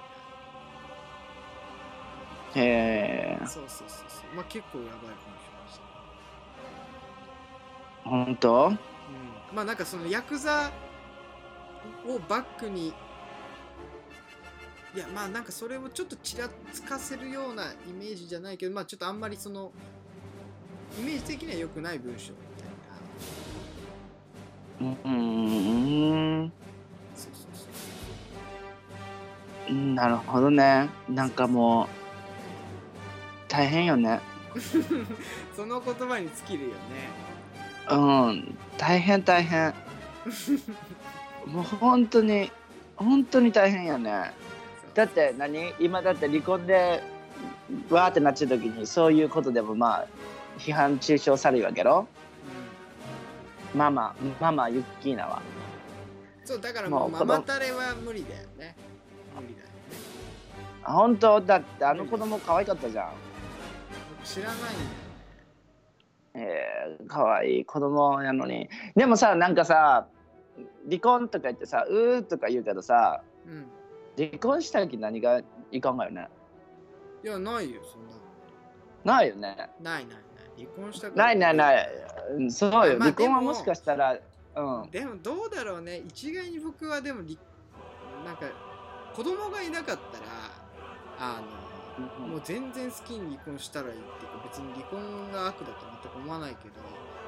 [2.56, 4.36] へえなそうそうそうそう。
[4.36, 5.14] まあ結構やばい文章
[5.66, 5.80] でし
[8.04, 8.10] た。
[8.10, 8.68] 本当？
[8.68, 8.80] うん。
[9.54, 10.72] まあなんかそのヤクザ
[12.08, 12.94] をバックにい
[14.98, 19.72] やまあなんかそれをちょっとちらつかせるようなイメージじゃないけどまあちょっとあんまりその
[21.00, 22.38] イメージ的には良くない文章み
[24.80, 24.96] たいな。
[25.06, 25.12] うん。
[25.12, 25.14] う
[26.46, 26.52] ん
[27.16, 27.52] そうそう。
[29.68, 30.90] そうなるほどね。
[31.08, 31.88] なんかもう
[33.50, 34.22] 大変よね。
[35.56, 36.76] その言葉に尽きるよね。
[37.90, 37.96] う
[38.32, 38.58] ん。
[38.78, 39.74] 大変大変。
[41.46, 42.52] もう本当に
[42.96, 44.32] 本当に大変よね。
[44.94, 45.74] だって何？
[45.80, 47.02] 今だって離婚で
[47.90, 50.08] わーってなっちゃう時にそういうことでもまあ
[50.60, 52.08] 批判中傷されるわけやろ。
[53.74, 53.80] うん。
[53.80, 55.42] ママママユッキーナは。
[56.46, 58.76] そうだからもうママタレは無理だよね。
[59.36, 59.74] 無理だよね。
[60.84, 61.42] あ本当？
[61.42, 63.10] だってあの子供可愛かったじゃん。
[63.10, 63.29] 僕
[64.30, 64.56] 知らない
[66.36, 68.70] えー、可愛い子供やのに。
[68.96, 70.08] でもさなんかさ
[70.88, 73.66] 離婚とか言ってさうーとか言うけどさうん。
[74.16, 76.28] 離婚した時何がいかんがよね。
[77.24, 78.06] いやないよそん
[79.06, 79.56] なないよね。
[79.82, 80.20] ないないない。
[80.58, 81.36] 離婚したない。
[81.36, 81.90] ないない
[82.52, 84.92] そうよ、まあ離婚はでももしかしたらうん。
[84.92, 86.04] でもどうだろうね。
[86.08, 87.36] 一概に僕はでも離
[88.24, 88.46] なんか
[89.16, 90.26] 子供がいなかったら
[91.18, 91.69] あの
[92.00, 96.76] もう全然好きに離婚したらいいっていうか別に離婚が悪だと全く思わないけど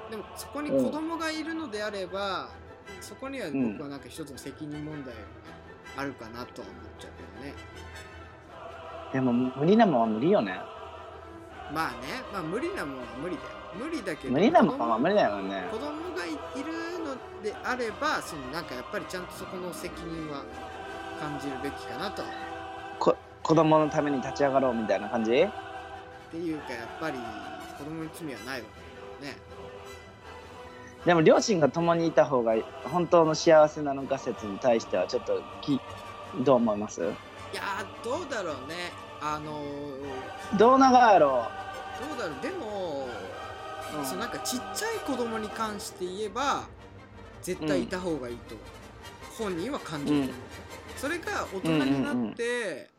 [0.10, 2.50] でもそこに子供がいるのであれば、
[3.00, 5.22] そこには僕はなんか一つの責任問題が
[5.96, 7.56] あるかなとは思っちゃうけどね。
[9.14, 10.60] でも無理なもんは無理よね。
[11.74, 11.98] まあね。
[12.34, 13.50] まあ無理なもんは無理だよ。
[13.74, 15.64] 無理だけど無理なもんは無理だよね。
[15.72, 20.44] 子供がいいるのであればそのなんかやっぱりちゃんとそこの責任は
[21.20, 22.28] 感じるべきかなとは
[23.00, 25.32] 思う子供のために立ち上がろうみたいな感じ？
[25.32, 25.36] っ
[26.32, 27.18] ていうかやっぱり
[27.78, 29.38] 子供に罪はないわけだからね。
[31.06, 35.82] でも両親が共にいた方が本当の幸せなのか説に対してはちょっとき
[36.46, 37.02] どう思います？
[37.02, 38.92] いやーどうだろうね。
[39.20, 41.48] あのーどう長やろ
[42.10, 42.42] どうだろう。
[42.42, 43.08] でも、
[44.02, 46.64] う、そうなんかちっちゃい子供に関して言えば
[47.42, 48.56] 絶対いた方がいいと
[49.38, 50.24] 本人は感じる。
[50.26, 50.30] う、
[50.98, 52.90] それが大人になって、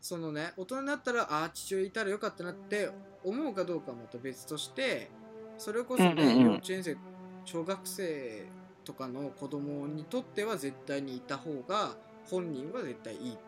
[0.00, 2.90] そのね大人になったらああ父親いたらよかったなって
[3.24, 5.10] 思うかどうかはまた別として
[5.58, 6.96] それこそね、幼稚園生
[7.44, 8.44] 小学生
[8.84, 11.96] とかの子供にとっては絶対にいた方が
[12.30, 13.38] 本人は絶対いいって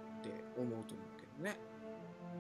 [0.59, 1.59] 思うと思うけどね。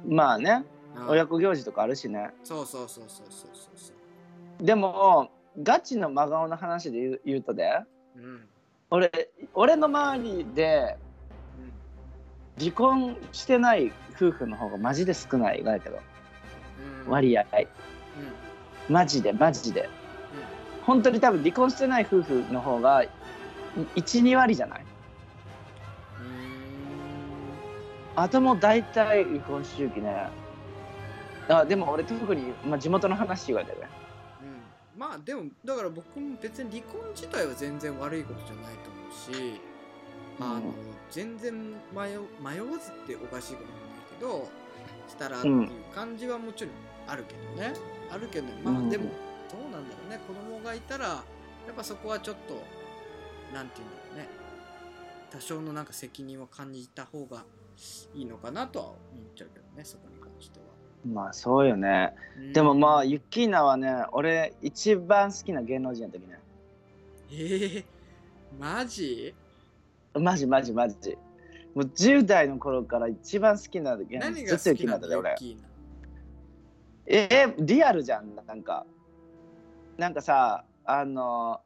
[0.06, 0.64] まあね。
[1.08, 2.30] 親子行事とかあるしね。
[2.42, 3.92] そうそうそうそうそうそうそ
[4.60, 4.64] う。
[4.64, 5.30] でも
[5.62, 7.70] ガチの真顔の話で言う言うとで
[8.16, 8.48] うん。
[8.90, 10.98] 俺俺の周りで
[12.60, 15.98] 離婚してない夫婦の方がマジで少ないだけど
[16.96, 17.10] うんうん。
[17.10, 17.42] 割合。
[17.42, 18.94] うん。
[18.94, 19.88] マジでマジで。
[20.84, 23.04] 本当に多分離婚してない夫婦の方が
[23.96, 24.84] 12割じゃない？
[28.16, 30.28] あともう大体離婚周期ね。
[31.48, 33.78] あでも俺特に、まあ、地元の話言われてる
[34.42, 35.00] うん。
[35.00, 39.60] まあでもだから僕も別に離婚自体は全然悪いことじゃないと思うし、
[40.40, 40.62] あのうん
[41.10, 41.52] 全然
[41.92, 44.48] 迷迷わずっておかしいこともないけど
[45.08, 46.72] したらっていう感じはもちろん
[47.06, 47.74] あるけどね、
[48.10, 48.90] あるけどまあうん。
[48.90, 49.04] でも
[49.50, 50.20] どうなんだろうね。
[50.26, 51.24] 子供がいたらや
[51.72, 52.62] っぱそこはちょっと
[53.52, 54.28] なんていうんだろうね。
[55.30, 57.44] 多少のなんか責任を感じた方が
[58.14, 58.98] いいのかなとは思っ
[59.34, 60.66] ちゃうけどねそこに関しては。
[61.06, 62.14] まあそうよね。
[62.36, 62.52] うん。
[62.52, 66.38] でもまあユッキーナはね俺一番好きな芸能人の時ね。
[67.32, 67.84] えー、
[68.58, 69.34] マジ？
[70.18, 71.16] マジマジマジ。
[71.74, 74.98] もう10代の頃から一番好きな芸能何が好きなの？
[75.02, 75.36] ナだよ俺。
[77.06, 78.86] えーリアルじゃんなんか。
[79.96, 81.60] なんかさあの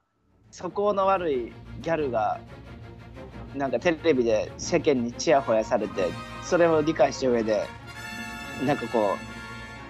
[0.50, 2.40] 素行の悪いギャルが
[3.54, 6.08] なんかテレビで世間にチヤホヤされて
[6.42, 7.64] それを理解した上で
[8.66, 9.14] なんかこ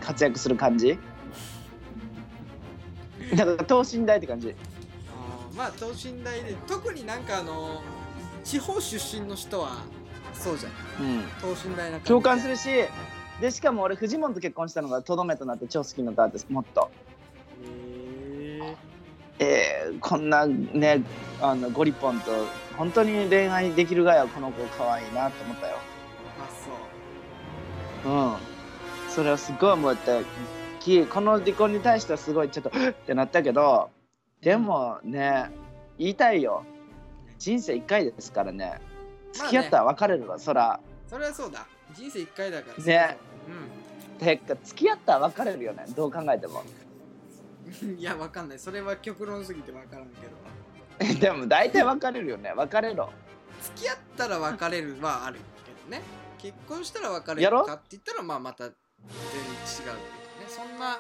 [0.03, 0.99] う活躍する感じ？
[3.35, 4.55] なんか等身大って感じ？
[5.11, 7.83] あーまあ等身大で特になんかあの
[8.45, 9.83] 地方出身の人は
[10.35, 10.69] そうじゃ
[11.01, 11.23] ないうん。
[11.41, 12.69] 等身大な感じ共感するし
[13.41, 16.91] でしかも俺フジモンと結婚したのがとどめとなって超好きになったってもっと。
[17.65, 18.73] へ
[19.41, 21.03] えー、こんなね
[21.41, 22.31] あのゴリポンと
[22.77, 25.79] 本当に恋愛できるがやこの子可愛いなと思ったよ。
[28.05, 28.37] ーあう。
[28.37, 28.55] ん。
[29.11, 30.23] それはすごい思って
[30.81, 33.91] きこの離婚に対してはすごいちょっとってなったけど
[34.43, 35.51] でもね
[35.99, 36.65] 言いたいよ
[37.39, 38.81] 人生一回ですからね。
[39.33, 40.81] 付き合ったら別れるわ、そら。
[41.09, 41.67] それはそうだ。
[41.95, 42.85] 人生一回だから。
[42.85, 43.17] ね。
[44.19, 45.85] うてか付き合ったら別れるよね。
[45.95, 46.63] どう考えても。
[46.63, 46.65] ん
[47.99, 48.59] いやわかんない。
[48.59, 51.15] それは極論すぎてわからんけど。
[51.21, 52.53] でも大体別れるよね。
[52.55, 53.11] 別れろ。
[53.63, 56.03] 付き合ったら別れるはあるけどね。
[56.39, 60.01] 結婚したら別れやろるかって言ったらまあまた全然違うけどね。
[60.49, 60.99] そんな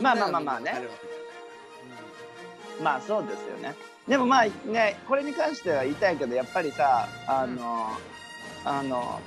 [0.00, 0.74] まあまあまあまあね。
[2.76, 2.84] みん。
[2.84, 3.74] まあそうですよね
[4.08, 7.90] でもまあねこれに関しては言いたいけどやっぱりさあの、
[8.64, 9.20] あの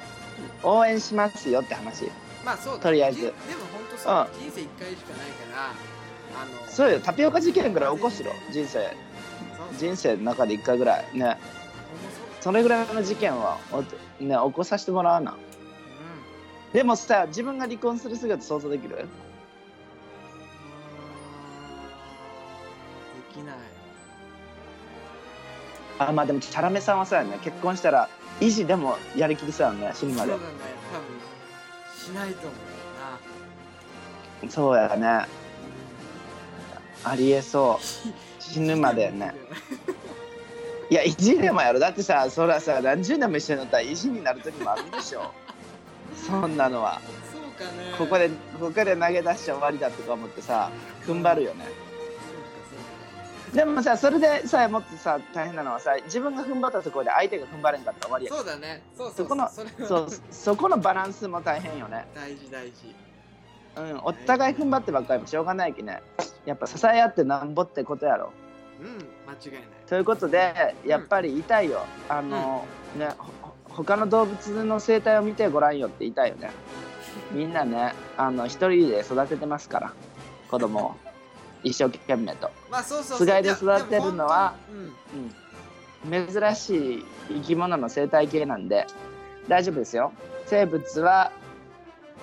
[0.63, 2.09] 応援しますよって話。
[2.43, 3.17] まあそうだとりあえず。
[3.19, 3.35] じでも
[3.71, 5.67] 本当さ、人生一回しかないから
[6.41, 6.99] あのそうよ。
[6.99, 8.31] タピオカ事件ぐらい起こすろ。
[8.51, 8.95] 人生。
[9.77, 11.05] 人生の中で一回ぐらい。
[11.17, 11.37] ね。
[12.39, 13.83] それぐらいの事件はお
[14.23, 15.33] ね起こさせてもらわな。
[15.33, 15.35] う
[16.73, 18.95] でもさ自分が離婚する姿想像できる？
[18.95, 18.97] ん。
[18.97, 19.05] で
[23.31, 23.55] きない
[26.07, 27.37] あまあでもチャラメさんはさやね。
[27.43, 28.09] 結婚したら
[28.39, 30.31] 維持でもやりきりそうやね死ぬまで。
[30.31, 30.53] そうだね
[30.91, 34.51] 多分しないと思うな。
[34.51, 35.27] そうやね。
[37.03, 37.85] ありえそう。
[38.41, 39.33] 死ぬまでね。
[40.89, 41.79] いや意地でもやろ。
[41.79, 45.31] だってさそらさ何十年も一緒になったら意地になる時もあるでしょ。
[46.15, 46.99] そんなのは。
[47.31, 47.93] そうかね。
[47.97, 50.69] ここでここで投げ出して終わりだとか思ってさ
[51.05, 51.65] 踏ん張るよね
[53.53, 58.33] でもさそれでさもっとさ大変なのはさ自分が踏ん張ったところで相手が踏ん張れんかったら終わりや。
[58.33, 58.81] そうだね。
[58.97, 59.15] そうそう。
[59.17, 62.05] そこのそそうそこのバランスも大変よね。
[62.15, 62.95] 大事大事。
[63.77, 66.01] うんお互い踏ん張ってばっかりもしょうがないきね。
[66.45, 68.31] やっぱ支え合ってなんぼってことやろ。
[68.81, 68.87] うん
[69.27, 69.63] 間違いない。
[69.87, 72.65] ということでやっぱり言いたいよ、あの、
[72.97, 73.31] ねほ
[73.69, 76.51] 他の動物の生態を見てごらんよって言いたいよね。
[77.31, 79.93] みんなねあの一人で育ててますから
[80.49, 80.95] 子供を
[81.63, 85.41] 一生懸命と、まあそうそうつがいで育てるのはいやでも本
[86.03, 88.87] うん、珍しい生き物の生態系なんで
[89.47, 90.13] 大丈夫ですよ。
[90.45, 91.31] 生物は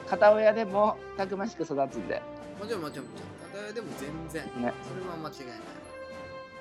[0.06, 2.22] 片親でもたくましく育つんで、
[2.58, 3.52] もちろんもちろんもちろん。
[3.52, 4.62] 片親でも全然。
[4.62, 4.72] ね。
[4.82, 5.58] それは間違いない。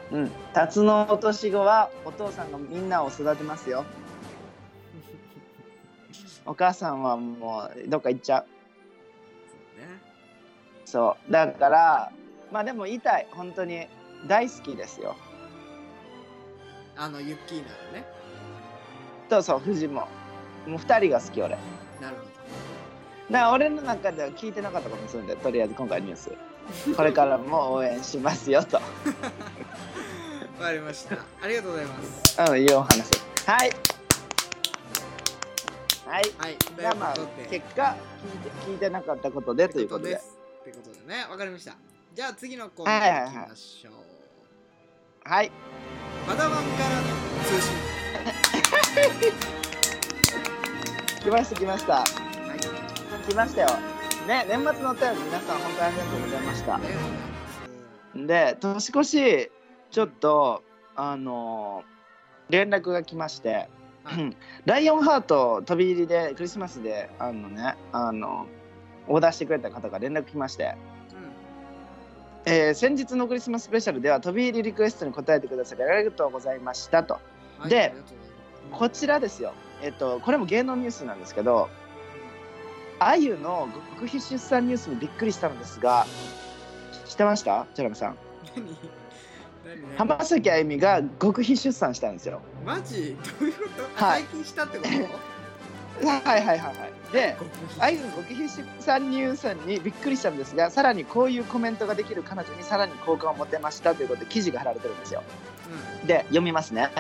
[0.09, 3.85] うん、タツのお年子はお父さんがみんなを育てますよ。
[6.45, 8.45] お母さんはもうどっか行っちゃう。
[9.49, 10.01] そうね。
[10.85, 11.31] そう。
[11.31, 12.11] だから
[12.51, 13.87] まあでも言いたい本当に
[14.27, 15.15] 大好きですよ。
[16.95, 18.05] あのユッキーナのね。
[19.29, 20.07] そうそう藤も。
[20.65, 21.51] もう2人が好き俺。
[21.51, 21.61] だか
[22.01, 22.27] なるほど。
[23.29, 26.31] ら俺の中では聞いてなかったことにするんでとりあえず今回ニュース。
[26.95, 28.77] これからも応援しますよと。
[30.59, 31.17] わかりました。
[31.41, 32.41] ありがとうございます。
[32.51, 33.11] うんいうお話。
[33.45, 33.71] はい。
[36.05, 36.23] はい。
[36.37, 36.57] はい。
[36.79, 37.15] じゃあまあ
[37.49, 40.19] 結果聞いて聞いてなかったことでということで。
[40.63, 41.25] ということでね。
[41.29, 41.75] わかりました
[42.17, 43.93] じゃあ次のコーナー行きましょう、
[45.23, 45.51] はい。
[46.27, 47.05] バダワンからの
[47.45, 47.75] 通信。
[51.21, 51.93] 来ました来ました。
[51.93, 52.05] はい。
[53.29, 53.67] 来ましたよ。
[54.27, 56.79] ね年末のお便り皆さん本当にありがとうございました。
[58.15, 59.51] で年越し
[59.91, 60.63] ちょっと
[60.95, 61.83] あの
[62.49, 63.69] 連絡が来まして、
[64.65, 68.47] ライオンハート飛び入りでクリスマスであのねあの
[69.07, 70.75] オーダーしてくれた方が連絡来まして、
[72.49, 77.15] えー先日のクリスマススペシャルでは飛び入りリクエストに答えてくださりありがとうございましたと。
[77.15, 77.23] はい
[77.63, 78.19] ありがとうござい
[78.71, 78.79] ます。
[78.79, 79.53] こちらですよ。
[79.81, 81.67] えっとこれも芸能ニュースなんですけど
[82.99, 83.67] あゆの
[83.99, 86.07] 極秘出産ニュースにびっくりしたのですが
[87.05, 87.67] 知ってました？
[87.73, 88.17] チャラメさん。
[89.97, 92.41] 浜崎あゆみが極秘出産したんですよ。
[92.65, 93.17] マジ？
[93.39, 93.59] どういうこ
[93.97, 94.21] と、はい。
[94.21, 95.36] 最近したってこと？
[96.05, 97.11] はいはいはいはい。
[97.11, 97.37] で
[97.79, 105.23] あゆの極秘出産ニュースにびっくりしたんですがさらにこういうコメントができる彼女にさらに好感を持てましたということで記事が貼られてるんですよ。
[106.03, 106.83] うで読みますね。
[106.83, 106.91] んうん。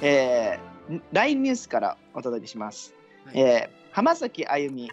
[0.00, 2.94] えー、LINE ニュースからお届けします、
[3.26, 3.40] はい。
[3.40, 4.90] えー浜崎あゆみ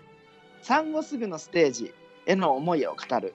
[0.62, 1.93] 産後すぐのステージ
[2.25, 3.34] への思いを語る。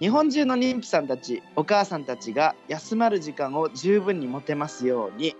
[0.00, 5.36] 日本中の妊婦さんたちお母さんたちが休まる時間を十分に持てますように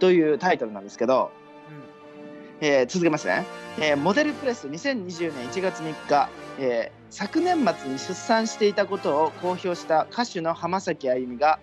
[0.00, 1.30] というタイトルなんですけど、
[2.60, 3.44] えー続けますね、
[3.78, 11.60] えーモデルプレス2020年1月3日、えー昨年末に出産していたことを公表した歌手の浜崎あゆみが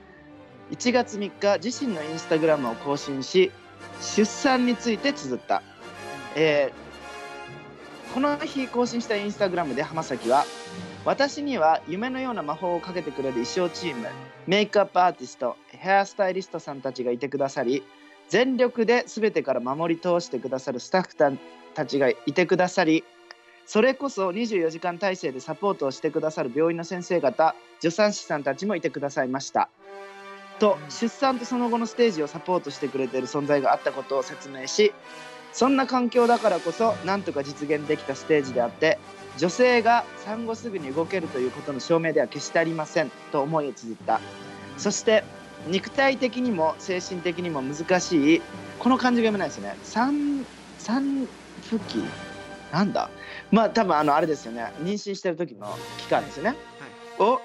[0.71, 3.51] 1月3日自身のインスタグラムを更新し
[4.01, 5.61] 出産について綴った、
[6.35, 6.83] えー
[8.13, 10.45] この日更新したインスタグラムで浜崎は
[11.03, 14.07] 私には夢のような魔法をかけてくれる衣装チーム
[14.45, 17.83] メイクアップアーティストヘアスタイリストさんたちがいてくださり
[18.29, 21.31] 全力で全てから守り通してくださるスタッフた
[21.73, 23.03] たちがいてくださり
[23.65, 29.69] それこそ24時間体制でサポートをしてくださる病院の先生方助産師さんたちもいてくださいました。
[30.59, 34.93] と出産とその後のステージをサポートしてくれている存在があったことを説明し
[35.51, 38.99] そんな環境だからこそなんとか実現できたステージであって
[39.37, 44.21] 女性が産後すぐに動けるということの証明では決してありませんと思いを綴った。
[44.77, 45.23] そして
[45.67, 48.41] 肉体的にも精神的にも難しい
[48.79, 49.77] この漢字が読めないですよね。
[49.83, 50.45] 産
[50.77, 51.27] 産
[51.69, 52.03] 復帰？
[52.71, 53.09] なんだ？
[53.51, 54.73] まあ多分あのあれですよね。
[54.79, 55.67] 妊娠してる時の
[55.99, 56.55] 期間ですよね、
[57.19, 57.39] を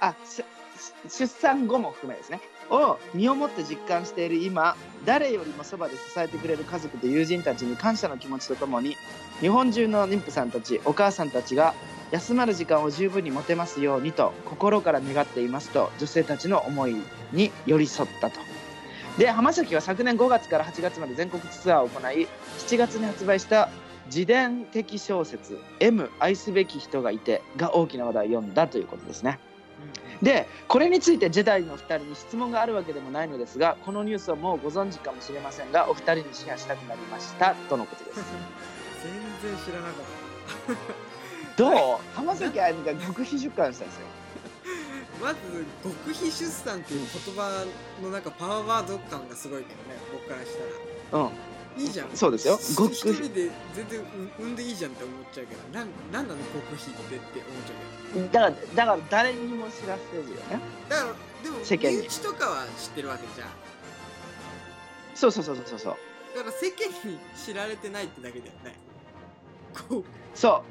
[0.00, 0.44] あし
[1.08, 8.96] 出産後も含めですねを身をもって実感している今誰よりもそばで支えてくれる家族と友人たちに感謝の気持ちとともに
[9.40, 11.74] 日本中の妊婦さんたちお母さんたちが
[12.10, 16.96] 休まる時間を十分に持てますようにと心から願っていますと女性たちの思い
[17.32, 18.38] に寄り添ったと。
[19.18, 23.70] で浜崎は昨年5月から8月まで全国ツアーを行い7月に発売した
[24.06, 29.38] 自伝的小説「M 愛すべき人がいて」が大きな話題を読んだということですね。
[30.22, 38.20] でこれについてジェダイの2人に質問があるわけでもないのですがこのニュースはもうご存知かもしれませんがお二人にシェアしたくなりましたとのことです。
[39.42, 39.94] 全然知らなかっ
[41.56, 41.62] た。
[41.62, 41.98] どう？
[42.14, 44.06] 浜崎あゆみが極秘出産したんですよ。
[45.22, 45.36] まず
[45.82, 47.64] 極秘出産っていう言葉
[48.02, 50.48] のなんかパワーワード感がすごいけどね僕からし
[51.10, 51.24] たら。
[51.24, 52.08] うんいいじゃん。
[52.14, 52.56] そうですよ。
[52.58, 54.00] し極一人で全然
[54.38, 57.74] 産んでいいじゃんって思っちゃうけどなんなんなの極秘ってって思っちゃ
[58.10, 58.26] うけど。
[58.28, 60.60] だからだから誰にも知らせずよね。
[60.88, 61.12] だから
[61.42, 61.96] でも世間に。
[61.98, 63.48] 身内とかは知ってるわけじゃん。
[65.14, 65.96] そうそうそうそうそう
[66.36, 68.78] だから世間に知られてないってだけだよね
[69.88, 70.04] こう。
[70.34, 70.62] そ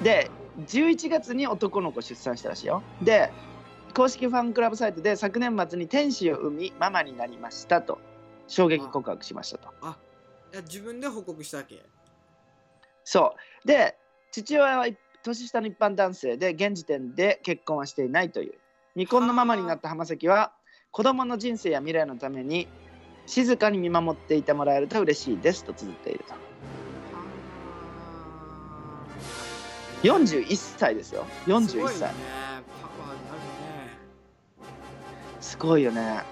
[0.00, 0.04] う。
[0.04, 0.30] で
[0.66, 2.82] 11月に男の子出産したらしいよ。
[3.02, 3.32] で
[3.94, 8.00] 公式ファンクラブサイトで昨年末に天使を産みママになりましたと。
[8.50, 9.68] 衝撃告白しましたと。
[9.82, 9.98] あ
[10.64, 11.84] 自分で報告したわけ？
[13.04, 13.34] そ
[13.64, 13.68] う。
[13.68, 13.96] で
[14.30, 14.86] 父親は
[15.22, 18.54] 年下の一般男性で現時点で結婚はしていないという。
[18.94, 20.52] 未婚のママになった浜崎は
[20.90, 22.66] 子供の人生や未来のために
[23.26, 26.34] 静かに見守っていてもらえると嬉しいですと綴っていると。
[30.02, 31.26] 41歳ですよ。
[31.44, 31.94] すごい41よね。
[31.94, 32.14] 歳
[35.40, 36.22] すごいよね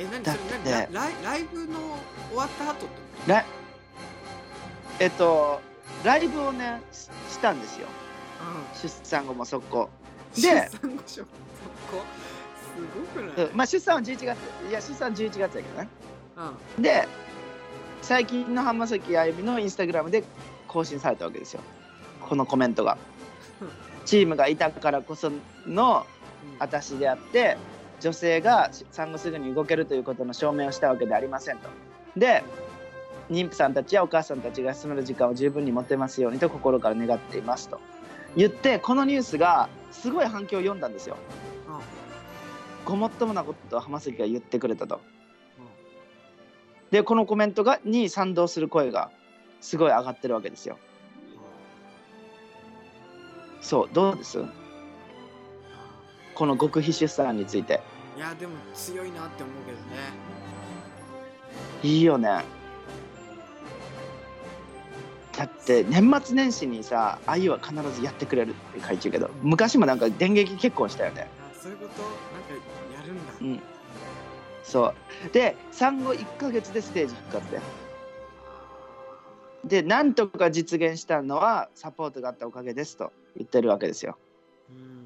[0.00, 1.78] え何それ何ラライライブの
[2.30, 2.88] 終わった後っ
[3.26, 3.44] て
[4.98, 5.60] えっと
[6.04, 7.86] ライブをねししたんですよ。
[8.74, 9.90] と出産後も速攻。
[10.36, 10.42] うん。
[10.42, 11.28] で出産後そこ
[12.74, 12.80] す
[13.14, 13.46] ごくない？
[13.48, 14.38] うんまあ出産は11月。
[14.70, 15.88] いや出産11月やけどね。
[16.76, 16.82] うん。
[16.82, 17.06] で
[18.00, 20.24] 最近の浜崎あゆみのインスタグラムで
[20.66, 21.60] 更新されたわけですよ。
[22.26, 22.96] このコメントが。
[24.06, 25.30] チームがいたからこそ
[25.66, 26.06] の
[26.58, 27.58] 私であって
[28.00, 31.68] 女性が産後すぐに動けるということの証明をしたわけではありませんと。
[32.16, 32.42] で
[33.30, 37.80] 妊婦さんたちやお母さんたちが休める時間を十分に持てますようにと心から願っていますと。
[38.36, 41.16] 言ってこのニュースがすごい反響を読んだんですよ。
[42.84, 45.00] ごもっともなことを浜崎が言ってくれたと。
[46.90, 49.12] でこのコメントがに賛同する声が
[49.60, 50.78] すごい上がってるわけですよ。
[53.60, 54.42] そうどうです？
[56.40, 57.82] この極秘出産について。
[58.16, 59.84] いやでも強いなって思うけどね。
[61.82, 62.44] いいよね。
[65.36, 71.28] だって年末年始にさあゆは必ずやってくれるって書いてるけど昔もなんか電撃結婚したよね。
[71.52, 72.02] あそういうこと？
[72.02, 73.60] なんかやるんだ、うん。
[74.64, 74.94] そ
[75.28, 75.30] う。
[75.34, 77.60] で産後1ヶ月でステージ復活で
[79.82, 84.16] でなんとか実現したのはサポートがあったおかげですと言ってるわけですよ。
[84.70, 84.99] うん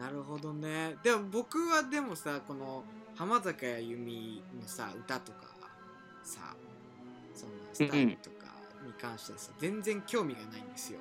[0.00, 0.96] なるほどね。
[1.02, 2.82] でも僕はでもさこの
[3.14, 5.40] 浜坂あゆみのさ歌とか
[6.22, 6.56] さ
[7.34, 8.46] そのスタイルとか
[8.86, 11.00] に関してさ、全然興味がないんですよ。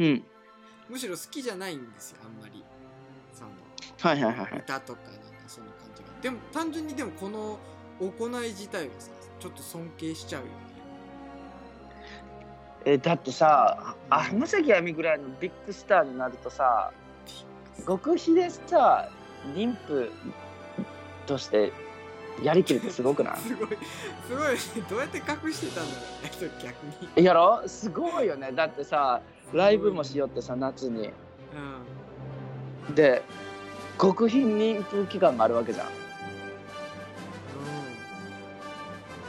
[0.00, 0.24] うん。
[0.88, 2.64] むしろ好きじゃないんですよあんまり。
[3.32, 3.50] その
[4.00, 4.58] はいはいはいはい。
[4.58, 6.08] 歌とかなんかそんな感じが。
[6.22, 7.56] でも単純にでもこの
[8.00, 10.52] 行い自体はさちょっと尊敬しちゃうよね。
[12.84, 16.92] えだってさあ浜崎あゆみぐらいのビッグスターになるとさ
[17.86, 19.08] 極秘でさ
[19.54, 20.10] 妊婦
[21.26, 21.72] として
[22.42, 23.36] やりきるってすごくない？
[23.36, 23.68] すごい。
[23.68, 24.54] すごい。
[24.54, 26.84] ねどうやって隠してたんだろうねそれ逆
[27.16, 27.24] に。
[27.24, 27.62] やろ？
[27.66, 28.52] すごいよね。
[28.52, 29.20] だってさ
[29.52, 31.10] ライブもしよってさ夏に。
[32.88, 32.94] うん。
[32.94, 33.22] で
[34.00, 35.86] 極秘妊婦期間があるわけじゃん。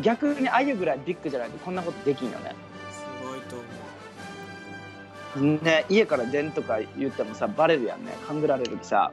[0.01, 2.55] 逆にあゆぐらいビッグじゃないとこんなことできんよね
[5.35, 8.11] ね家から出んとか言ってもさバレるやんね。
[8.27, 9.11] 勘ぐられるしさ。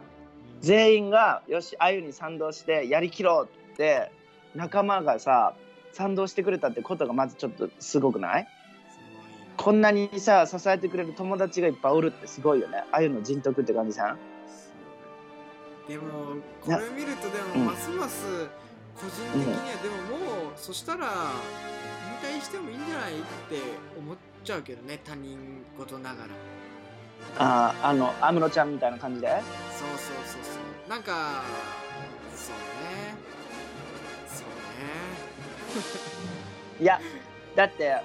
[0.60, 4.10] 全員がよしあゆに賛同してやりきろうって
[4.56, 5.54] 仲間がさ
[5.92, 8.48] 賛同してくれたってことがまずちょっとすごくない？
[9.56, 12.82] こんなにさ支えてくれる友達がいっぱいおるってすごいよね。
[12.90, 14.18] あゆの人徳って感じじゃん
[15.88, 16.02] でも
[16.60, 17.64] これを見るとでうん。
[17.64, 18.48] もますます
[18.96, 19.96] 個人的にはでも
[20.44, 21.06] もうそしたら
[22.24, 23.12] 引退してもいいんじゃない？
[23.12, 23.22] って
[23.96, 26.28] 思っちゃうけどね他人事ながら。
[27.36, 29.28] あーあの安室ちゃんみたいな感じで？
[29.28, 30.90] そうそうそうそう。
[30.90, 31.42] なんか
[32.34, 33.14] そうね。
[34.28, 34.46] そう
[36.78, 36.80] ね。
[36.80, 37.00] いや
[37.56, 37.96] だって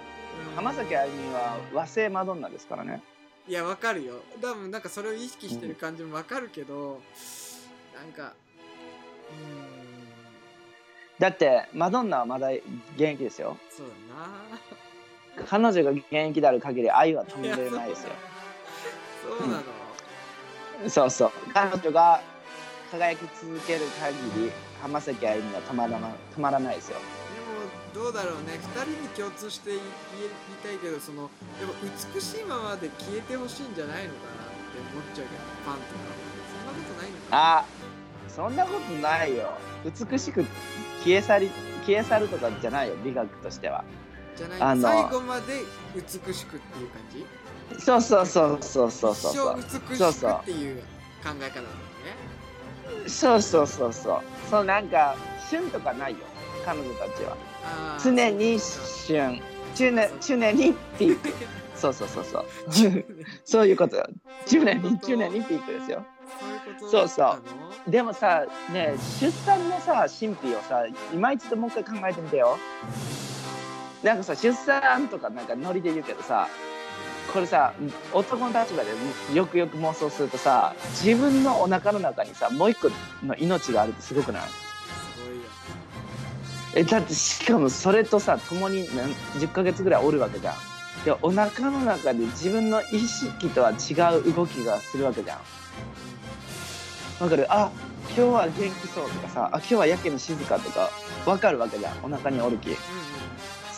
[0.49, 0.55] うん。
[0.55, 3.01] 浜崎あゆみは和製マドンナですからね。
[3.47, 4.21] いやわかるよ。
[4.41, 7.01] 多分なんかそれを意識してる感じもわかるけど、
[7.95, 8.33] なんか
[11.19, 12.63] うだってマドンナはまだ現
[12.97, 13.57] 役ですよ。
[13.69, 14.29] そうだな
[15.47, 18.13] 彼女が現役である限り愛は止められないですよ。
[19.39, 19.63] そうなの、
[20.89, 21.31] そうそう。
[21.53, 22.21] 彼女が
[22.91, 26.97] 輝き続ける限り浜崎あゆみは止まらな止まらないですよ。
[27.95, 28.59] でもどうだろうね。
[28.75, 30.31] 2人に共通して言い言い
[30.61, 31.29] たいけどその
[31.59, 31.73] でも
[32.13, 35.99] 美しいままで消えてほしいんじゃないのかなって思っちゃうけどファンとか
[36.53, 37.57] そんなことないのかな？
[37.59, 37.65] あ
[38.27, 39.53] そんなことないよ。
[39.85, 40.45] 美しく
[41.03, 41.51] 消え去り
[41.85, 43.83] 消え去るとかじゃないよ美学としては
[44.35, 44.61] じゃない。
[44.61, 44.81] あの。
[44.81, 45.63] 最後まで
[45.95, 47.25] 美しくっていう感じ？
[47.83, 49.33] そうそうそうそうそうそう。
[49.33, 49.61] そう
[49.95, 50.83] そうそうくっていう考
[51.23, 51.63] え方なんだよね。
[53.07, 54.21] そうそうそうそう。
[54.49, 55.15] そうなんか
[55.49, 56.17] 旬とかないよ。
[56.65, 57.37] 彼女たちは。
[58.03, 59.41] 常に旬。
[59.75, 61.29] 常常にピーク。
[61.75, 62.45] そうそうそうそう。
[62.69, 63.05] そういう
[63.43, 64.07] そういうことよ。
[64.47, 66.05] 常にこと常にピークですよ。
[66.89, 67.37] そうそ
[67.87, 72.57] うでもさね出産のさ神秘をさ今一度もう一回考えてみてよ
[74.03, 76.49] なんかさ出産とかなんかノリで言うけどさ
[77.31, 77.73] これさ
[78.13, 78.91] 男の立場で
[79.33, 82.89] よくよく妄想するとさ自分のお腹の中にさもう一個
[83.25, 84.41] の命があるってすごくない？
[86.75, 90.55] えだってしかもそれとさ共に何10ヶ月ぐらいおるわけじゃん。
[91.05, 95.39] でお腹の中で自分の意識とは違う動きがするわけじゃん。
[97.23, 97.45] わかる？
[97.49, 97.71] あ
[98.07, 100.89] 今日は元気そうとかさあ今日はやけに静かとか
[101.25, 101.97] わかるわけじゃん。
[102.03, 102.67] お腹におるき。
[102.67, 102.77] うんうん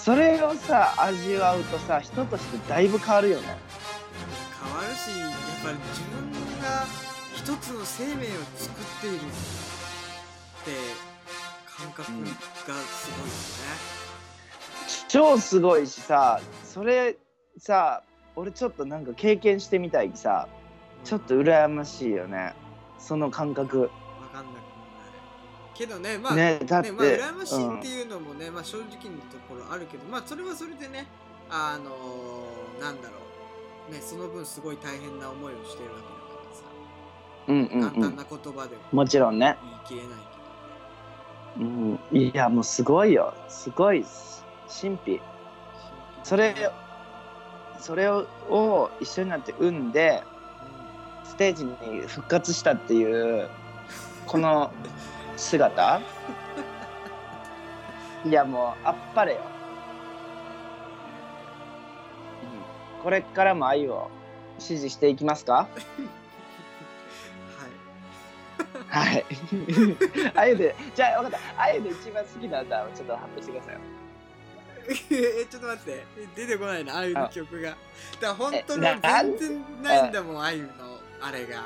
[0.06, 3.58] それをさ味わうとさ人としてだいぶ変わるよね。
[4.64, 5.32] 変わるしやっ
[5.64, 6.32] ぱり自分
[6.62, 6.86] が
[7.34, 8.18] 一つの生命を
[8.56, 9.20] 作っている
[11.76, 13.34] 感覚がすごいよね、
[15.08, 17.18] 超すごいしさそれ
[17.58, 18.04] さ
[18.36, 20.48] 俺ちょっとなんか経験してみたいきさ
[21.04, 22.54] ちょっと羨ましいよね。
[23.00, 23.90] その感覚
[25.76, 31.08] けどねまあねだって、ねまあ、羨ましいっていうのもね、まあ、正直なところあるけどまあそれはそれでね
[31.50, 33.16] あのーなんだろ
[33.90, 33.92] う。
[33.92, 36.64] ねその分すごい大変な思いをしてるわけだからさ、
[37.48, 39.58] うんうん簡単うんな言葉ではもちろんね、
[39.88, 40.26] 言い切れない
[41.58, 43.34] うん、いやもうすごいよ。
[43.48, 44.04] すごい
[44.68, 45.00] 神秘。
[45.06, 45.24] けど
[46.24, 46.56] それ
[47.80, 50.24] それをを一緒になって産んで
[51.24, 53.50] ステージに復活したっていう
[54.26, 54.72] この
[55.38, 56.02] 姿？
[58.26, 59.40] いやもうあっぱれよ、
[62.98, 64.10] うん、これからも愛を
[64.58, 65.68] 支持していきますか？
[68.90, 69.14] はい。
[69.14, 69.26] はい。
[70.36, 71.62] あゆでじゃあ分かった。
[71.62, 73.80] あゆで一番好きな歌をちょっと発表してくださいよ。
[74.88, 76.06] えちょっと待って。
[76.36, 77.70] 出てこないなあゆの曲が。
[77.70, 77.78] だか
[78.22, 80.70] ら本当のえな全然ないんだもんあゆの
[81.22, 81.64] あれが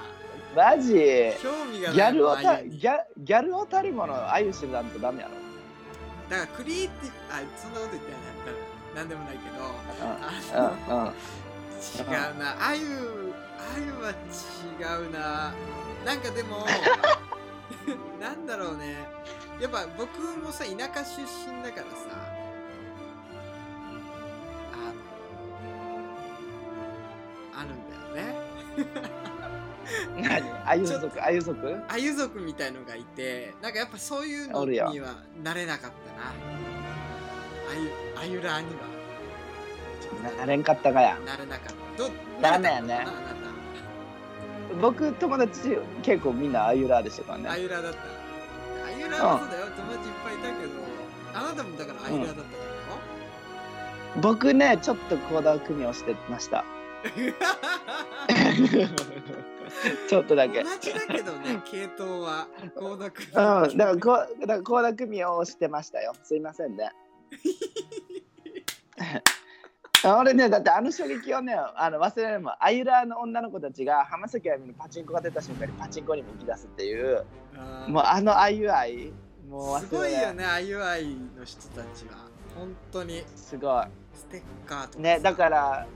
[0.56, 0.94] マジ？
[0.94, 1.00] ギ
[1.42, 5.34] 興味がないャルをたギャギャルをたるものあゆしてなんとダメやろ。
[6.30, 8.22] だからクリエイティブあそんなこと言ってない。
[8.46, 9.56] 多分なんでもないけど。
[12.04, 12.68] 違うな。
[12.68, 14.14] あゆあゆは違
[15.08, 15.54] うな。
[16.06, 16.66] なんかでも
[18.20, 19.08] なんだろうね。
[19.60, 21.90] やっぱ僕もさ田舎出身だからさ。
[24.74, 24.76] あ
[27.54, 28.36] のあるんだよね
[30.18, 30.44] 何？
[30.66, 34.92] あゆ族あゆ族あゆ族みたいのがいてなんかやっぱそういうのには
[35.44, 36.30] なれなかったな。
[36.30, 36.34] あ
[37.76, 37.90] ゆ
[38.22, 38.82] あゆらには。
[40.38, 42.04] なれんかったかやなれなかった。
[42.04, 42.10] ど
[42.42, 43.08] ダメやね。
[44.82, 47.44] 僕友達結構みんなあゆらでしたからね。
[47.46, 48.00] たあゆらだった。
[48.00, 48.04] あ
[48.98, 49.66] ゆらはそうだよ。
[49.68, 50.74] 友達いっぱいいたけど
[51.34, 52.60] あなたもだからあゆらだったってこ
[54.22, 56.64] 僕ねちょっと倖田來未をしてました。
[57.04, 57.10] と
[60.10, 60.64] ちょっとだけ。
[60.64, 62.48] 同じだけどね 系統は。
[62.76, 64.14] 倖田君うん、だからこ
[64.44, 66.14] うだから倖田來未をしてましたよ。
[66.24, 66.92] すいませんね。
[70.04, 72.44] 俺ねだってあの衝撃をねあの忘れられない。
[72.44, 77.26] もんあゆらの女の子たちが浜崎あゆみのパチンコが出た瞬間にパチンコにも行き出すっていう。
[77.88, 79.12] もうあのあゆ愛
[79.50, 82.30] もうすごいよねあゆあいの人たちは。
[82.56, 83.24] 本当に。
[83.36, 83.86] すごい。
[84.14, 85.88] ステッカーとかねだらから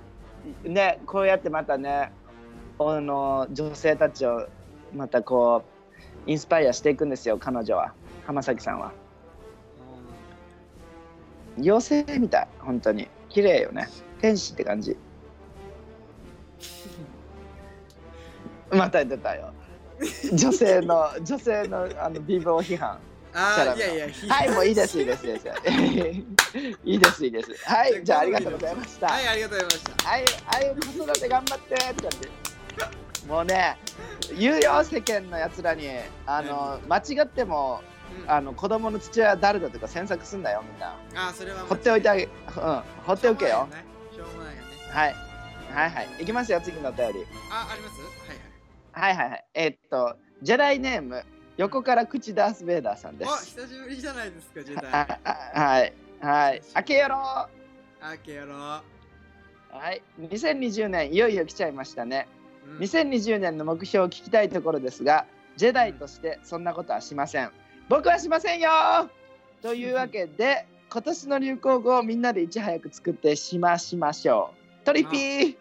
[0.63, 2.11] ねこうやってまたね
[2.91, 4.47] あの女性たちを
[4.93, 5.63] またこ
[6.27, 7.93] うインスパイアしていくんですよ彼女は。
[8.25, 8.91] 浜崎さんは。
[11.57, 13.07] 妖精みたい本当に。
[13.29, 13.89] 綺麗よね。
[14.21, 14.95] 天使って感じ。
[18.71, 19.53] また出たよ。
[20.33, 22.97] 女性の 女性のあの美貌批判。
[23.33, 23.79] あい。
[23.79, 25.47] やいやはいもういいですいいですいいです。
[26.85, 27.51] いいですいいです。
[27.65, 29.07] はいじゃあありがとうございました。
[29.07, 30.09] はいありがとうございました。
[30.09, 32.52] あいあい子育て頑張ってって感じ
[33.27, 33.77] もうね
[34.37, 35.87] 言うよ世間のやつらに
[36.25, 37.81] あの間違っても
[38.23, 38.31] うん。
[38.31, 40.95] あの子供の父親は誰だとか詮索すんだよみんな。
[41.15, 42.29] あーそれは放っておいてあげうん
[43.05, 43.67] 放っておけよ。
[44.15, 44.67] しょうもないよね。
[44.89, 45.15] はい。
[45.73, 46.07] はいはい。
[46.19, 47.25] いきますよ次のお便り。
[47.49, 48.01] ああります？
[48.93, 49.15] はいはい。
[49.15, 49.45] はいはいはい。
[49.55, 51.23] えーっとジェダイネーム
[51.57, 53.31] 横から口ダース・ベイダーさんです。
[53.31, 54.91] お久しぶりじゃないですかジェダイ。
[54.91, 55.19] あ
[55.55, 56.61] あはいはい。
[56.75, 57.15] 明けよろ。
[57.15, 57.49] あ
[58.23, 58.53] けよろ。
[58.53, 58.83] は
[59.91, 60.03] い。
[60.19, 62.27] 2020年いよいよ来ちゃいましたね。
[62.37, 62.42] うん
[62.79, 65.25] 2020年の目標を聞きたいところですが
[65.57, 67.51] ジェダイとしてそんなことはしません。
[67.89, 68.69] 僕はしませんよ！
[69.61, 74.85] というわけで今年の流行語をみんなでいち早く作ってしましましょう。
[74.85, 75.55] トリピー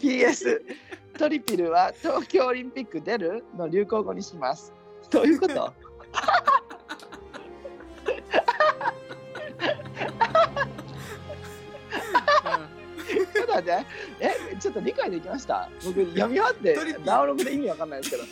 [0.00, 0.60] ！PS
[1.18, 4.72] トリピルは東京オリンピック出るの流行語にします。
[5.10, 5.72] どういうこと？
[13.56, 13.86] 待って
[14.20, 15.68] えちょっと理解できました？
[15.84, 18.22] 僕読み終わってダウンロードで意味わかんないですけど。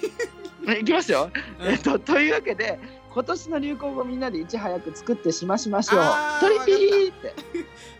[0.73, 1.31] えいきますよ。
[1.61, 1.69] うん。
[1.71, 2.79] えっと、というわけで
[3.13, 6.01] 今年の流行語をみんなでいち早く作ってしましましょう。
[6.41, 7.35] トリピーって。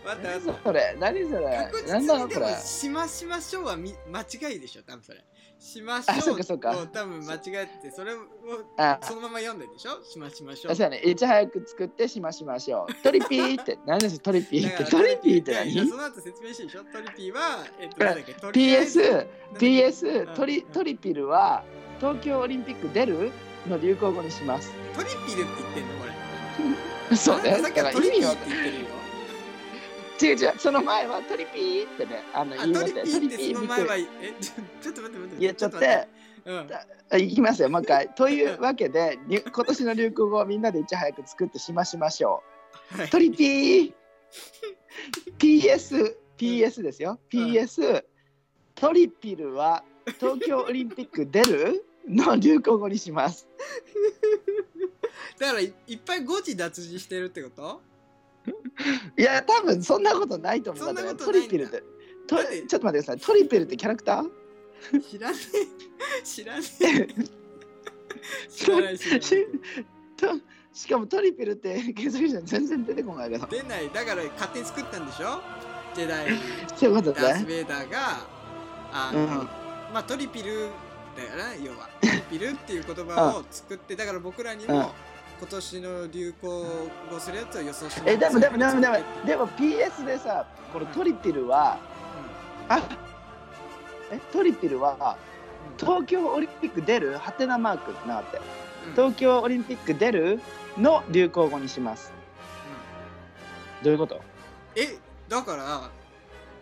[0.05, 0.95] 待っそれ？
[0.99, 1.71] 何それ？
[1.87, 2.55] 何なのこれ？
[2.57, 5.23] しましましょうはみ間違いでしょ多分それ
[5.65, 6.71] しましあそょうかそうか。
[6.77, 8.19] を多分間違えてそれを
[8.77, 8.99] あ。
[9.01, 10.03] そのまま読んでるでしょ？
[10.03, 10.75] しましましょう。
[10.75, 10.99] そうやね。
[10.99, 12.93] いち早く作ってしましましょう。
[13.01, 14.83] トリピーって何ですトリピーって。
[14.85, 15.89] トリピーって何？
[15.89, 16.83] その後説明してでしょ？
[16.83, 20.35] トリピーはえっとなんだっけ？PS PS うん。
[20.35, 21.63] トリトリピルは
[21.99, 23.31] 東京オリンピック出る
[23.67, 24.71] の流行語にします。
[24.95, 25.93] トリピルって言ってんの？
[25.99, 26.05] こ
[27.09, 27.15] れ。
[27.17, 27.61] そうね。
[27.61, 28.85] だから意味はトリピーって言ってるよ
[30.21, 33.05] 違う違うその前はトリピーってねあのあ言いましたよ。
[33.05, 34.05] トリピーってその前はえ
[34.81, 35.77] ちょっと待って待って言っちゃって。
[35.79, 36.07] て。
[36.45, 36.69] うん。
[37.11, 38.09] あいきますよもう一回。
[38.09, 42.43] というわけでに 今年の流行語をみんなでいち早く作ってしましましょ
[42.91, 43.07] はい。
[43.07, 43.93] うトリピー。
[45.37, 47.19] PS PS ですよ。
[47.31, 48.03] PS、
[48.75, 49.83] トリピルは
[50.19, 51.85] 東京オリンピック出る？
[52.07, 53.47] の流行語にします。
[55.39, 57.81] だからいいっぱい誤字脱字してるってこと？
[59.17, 60.91] いや多分そんなことないと思う。
[60.91, 61.57] んだけどトそんなことないんだ。
[61.57, 61.83] リピルって
[62.67, 63.17] ちょっと待ってください。
[63.19, 65.01] トリピルってキャラクター？
[65.01, 65.37] 知らね
[66.19, 66.23] え。
[66.23, 67.07] 知らねえ。
[68.49, 68.97] 知らない。
[68.99, 69.23] 知らない。
[69.23, 69.47] し
[70.17, 70.27] と
[70.73, 73.89] しかもトリピルって検索したら全然出てこないけど出ない。
[73.91, 75.39] だから勝手に作ったんでしょ？
[75.95, 76.27] ジェダイ。
[76.75, 77.21] そういうことね。
[77.21, 78.27] ダース・ベイダーが
[78.91, 79.27] あの、うん。
[79.27, 80.69] まあトリピル
[81.15, 81.89] だよな要は。
[82.01, 84.85] トリピルっていう言葉を作ってだから僕らにも、うん
[85.37, 86.63] 今年の流行
[87.11, 91.77] 語するやつを予想してえでもでもでもでもでも PS でさこのトリピルは
[92.69, 92.81] あ
[94.11, 95.17] えトリピルは
[95.79, 95.85] うん。
[95.85, 97.17] 東京オリンピック出る？
[97.17, 98.39] ハテナマークなって。
[98.87, 98.91] うん。
[98.93, 100.39] 東京オリンピック出る
[100.77, 102.11] の流行語にします。
[103.83, 104.21] どういうこと？
[104.75, 105.89] えだから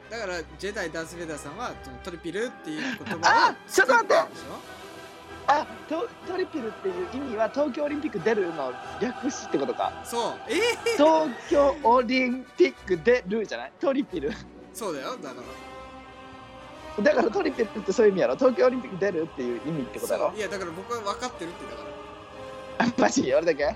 [0.09, 1.71] だからジェダイ・ダース・ベイダーさんは
[2.03, 4.15] トリピルっていう言葉をあちょっと待って
[5.47, 8.71] あトトリピルっていう意味は東京オリンピック出るの
[9.01, 9.91] 略しってことか。
[10.05, 10.33] そう。
[10.47, 10.57] えー、
[10.93, 13.71] 東京オリンピック出るじゃない？
[13.79, 14.31] トリピル。
[14.73, 15.17] そうだよ。
[15.17, 15.35] だか
[16.97, 17.03] ら。
[17.03, 18.35] だからトリピルってそういう意味やろ？
[18.35, 20.33] 東京オリンピック出るっていう意味ってことやろ？
[20.35, 22.85] いやだから僕は分かってるってだから。
[22.85, 23.33] あマジ？
[23.33, 23.75] 俺だけ？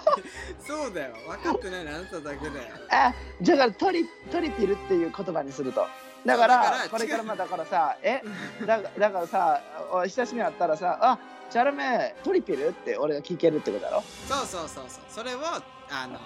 [0.66, 1.14] そうだよ。
[1.26, 2.74] 分かってないのあなただけだよ。
[2.90, 3.12] あ
[3.42, 5.86] だからトリトリピルっていう言葉にすると
[6.24, 8.22] だからこれからまあだからさえ？
[8.66, 9.60] だだからさ
[9.92, 11.18] お久しぶりに会ったらさあ
[11.50, 14.02] チャルメトリピルって俺が聞けるってことだろ？
[14.26, 15.02] そうそうそうそう。
[15.08, 15.38] それを
[15.90, 16.18] あの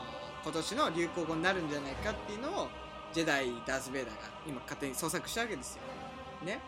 [0.43, 2.69] 今年の流行語になるんじゃないかっていうのを
[3.13, 5.83] ジェダイ・ダース・ベイダーが今勝手に創作したわけですよ。
[6.45, 6.59] ね？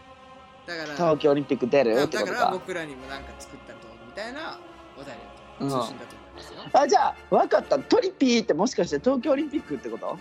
[0.66, 1.97] だから東京オリンピック出る？
[1.97, 2.51] だだからってことか。
[2.53, 4.59] 僕らにもなんか作ったとみたいな
[4.97, 5.16] お題
[5.61, 5.68] うん。
[5.68, 7.79] 通信だと思いますよ、あじゃあ分かった。
[7.79, 10.18] トリピーってもしかして東京オリンピックってこと？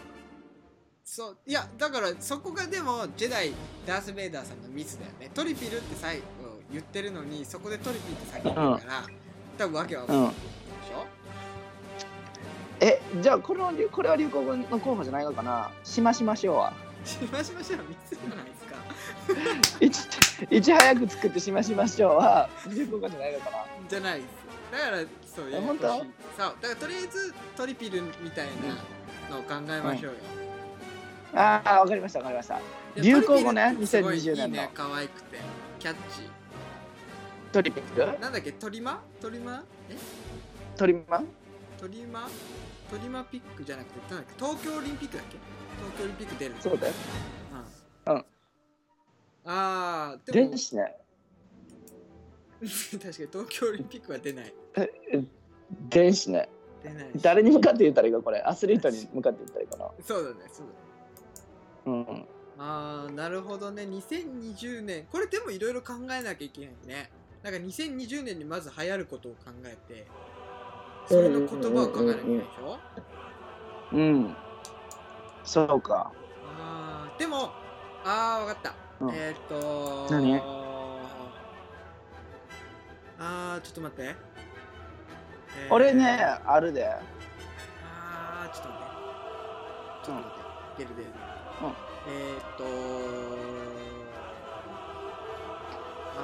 [1.15, 3.53] そういやだからそこがでもジェダイ・
[3.85, 5.29] ダース・ベイダーさんのミスだよね。
[5.31, 6.23] トリピルって最後
[6.71, 9.03] 言ってるのにそこでトリピって先に言うから、
[9.59, 10.35] 多分わけは分かんないで
[10.87, 11.05] しょ、
[12.79, 15.69] えじゃあこの流これは流行語の候補じゃないのかな？
[15.83, 16.73] しましましょうは。
[17.05, 19.85] しましましょうミスじゃないですか？
[19.85, 20.07] いち
[20.49, 23.57] いち早く作ってしましましょうは流行語じゃないのかな？
[23.87, 24.29] じゃないです。
[24.71, 24.97] だから
[25.35, 25.55] そうい。
[25.55, 25.87] う本当？
[25.89, 26.07] そう
[26.39, 28.47] だからとりあえずトリピルみたい
[29.29, 30.17] なのを考えましょうよ、
[31.35, 32.59] ああわかりましたわかりました。
[32.95, 34.45] で流行語ねトリピルってすごい2020年の。
[34.45, 35.37] いいね可愛くて
[35.79, 35.99] キャッチ。
[37.51, 38.51] トリピルーなんだっけ？
[38.53, 39.01] トリマ？
[39.21, 39.63] トリマ？
[39.89, 39.95] え？
[40.75, 41.23] トリマ？
[41.77, 42.27] トリマ？
[42.89, 43.99] トリマピックじゃなくて
[44.37, 45.37] 東京オリンピックだっけ？
[45.77, 46.93] 東京オリンピック出るそうだよ。
[48.07, 48.15] うん。
[48.15, 48.25] うん。
[49.45, 50.49] あーでも。
[50.49, 50.95] 電子ね。
[52.63, 54.53] 確かに東京オリンピックは出ない。
[55.89, 56.49] 電子ね。
[56.83, 57.11] 出ない。
[57.17, 58.39] 誰に向かって言ったらいいかこれ。
[58.41, 59.91] アスリートに向かって言ったらいいかな。
[60.03, 60.82] そうだねそうだね
[61.85, 62.27] うん。
[62.57, 63.83] あーなるほどね。
[63.83, 65.05] 2020年。
[65.11, 67.09] これでもいろいろ考えなきゃいけないね。
[67.41, 70.07] なんか2020年にまず流行ることを考えて
[71.05, 72.79] それの言葉を考えなきゃいけないでしょ？
[73.91, 74.35] うん。
[75.43, 76.13] そうか。
[76.57, 77.51] あーでも
[78.05, 79.13] あーわかった、うん。
[79.13, 80.41] えーっと何？
[83.19, 86.87] あーちょっと待って、えー俺ねあるで。
[87.83, 90.05] あーちょっと待って。
[90.05, 90.83] ちょっと待って。
[90.83, 91.09] 出る出る
[91.61, 91.73] うん。
[92.07, 92.63] えーっと
[96.15, 96.17] あ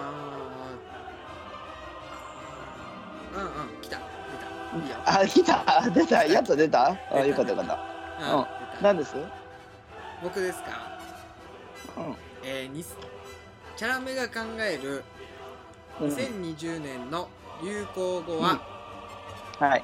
[3.33, 4.85] ーうんうん来た出た。
[4.85, 4.97] いいよ。
[5.05, 5.89] あ来た。
[5.89, 6.25] 出た。
[6.25, 6.87] やっと出た？
[6.91, 7.25] あた。
[7.25, 7.73] よかったよかった。
[7.73, 8.45] うん
[8.83, 9.15] 何です？
[10.23, 10.99] 僕ですか？
[11.97, 12.15] うん。
[12.43, 15.03] えー、にチャラメが考える
[16.01, 16.09] うん。
[16.09, 17.29] 2020年の
[17.63, 18.61] 流行語は、
[19.59, 19.83] はい。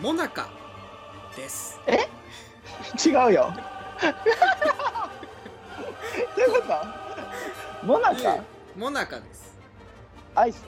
[0.00, 0.48] モナカ
[1.36, 1.80] です。
[3.06, 3.52] 違うよ
[4.02, 4.08] ど
[6.36, 6.66] ういうこ
[7.82, 7.86] と？
[7.86, 8.44] モナいえカ
[8.76, 9.56] モナカです。
[10.34, 10.64] アイス？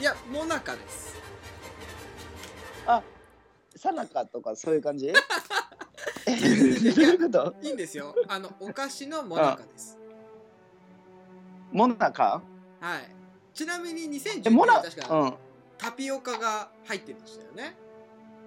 [0.00, 1.14] いや、モナカです。
[2.86, 3.02] あ
[3.76, 5.08] サナカとかそういう感じ？
[5.08, 7.54] えどういうこと？
[7.62, 8.14] いいんですよ。
[8.28, 9.98] あの、お菓子のモナカです。
[11.70, 12.42] モナカ？
[12.80, 13.08] はい。
[13.54, 15.34] ちなみに2010えモナ年は確か、うん
[15.78, 17.74] タピオカが入ってましたよね。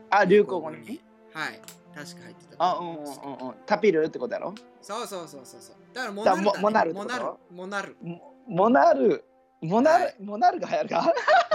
[0.10, 1.02] あ流行語に
[1.34, 1.60] はい。
[1.96, 2.56] 確か入ってた。
[2.60, 3.56] あうんうんうんうん。
[3.66, 4.54] タピルってことやろ？
[4.82, 5.76] そうそうそうそうそう。
[5.94, 7.36] だからモだナルだ、ね、モナルモナル。
[7.50, 7.98] モナル。
[8.02, 9.24] モモナル
[9.62, 10.16] モナル、はい。
[10.20, 11.14] モナルが流行るか？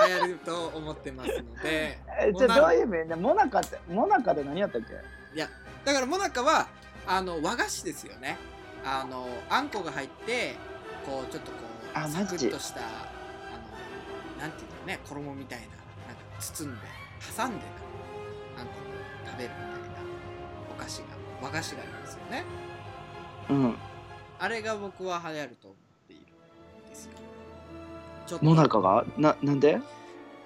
[0.09, 1.99] 流行ると思ってますので。
[2.21, 4.95] えじゃあどういう意味ねモナカってモナカで何やったっけ？
[5.37, 5.49] いや
[5.85, 6.67] だからモナカは
[7.07, 8.39] あの和菓子ですよね。
[8.85, 10.55] あのあんこが入って
[11.05, 11.59] こうちょっとこ
[11.95, 16.81] うあサクッとしたあのなんていうのね衣みたいななんか包んで
[17.37, 17.65] 挟んで
[18.57, 18.73] なんか
[19.27, 19.77] 食べるみたいな。
[19.77, 19.80] お
[20.81, 21.05] 菓子が
[21.43, 22.45] 和菓子がありますよね。
[23.51, 23.77] うん。
[24.39, 25.79] あれが僕は流行ると思っ
[26.09, 26.23] ている
[26.87, 27.13] んですよ。
[28.27, 28.45] ちょっと。
[28.45, 29.05] モナカが？
[29.19, 29.79] な、なんで？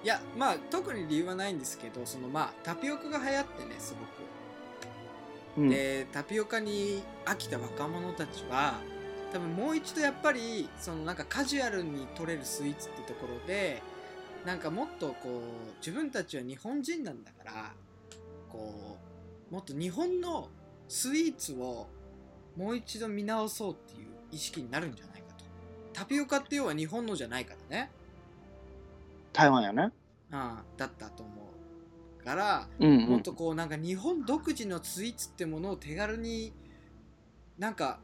[0.03, 5.61] いやまあ特に理由はないんですけどそのまあタピオカが流行ってねすごく。
[5.61, 5.69] うん。
[5.69, 8.75] でタピオカに飽きた若者たちは
[9.33, 13.81] 多分もう一度やっぱりそのなんかカジュアルに取れるスイーツってところで
[14.45, 17.71] なんかもっとこう自分たちは日本人なんだから
[18.51, 18.94] こう
[19.51, 20.49] もっと日本の
[20.87, 21.87] スイーツを
[22.55, 25.45] もう一度見直そうっていう意識になるんじゃないかと。
[25.93, 27.91] タピオカって要は日本のじゃないからね。
[29.33, 29.91] 台湾やね。
[30.31, 31.31] ああだったと思
[32.21, 33.09] うからうんうん。
[33.09, 36.53] もっとこうなんか日本独自のスイーツってものを手軽に
[37.57, 37.99] なんか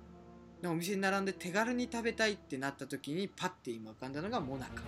[0.64, 4.84] お店に並んで手軽に食べたいってなった時にパッて今浮かんだのがモナカ。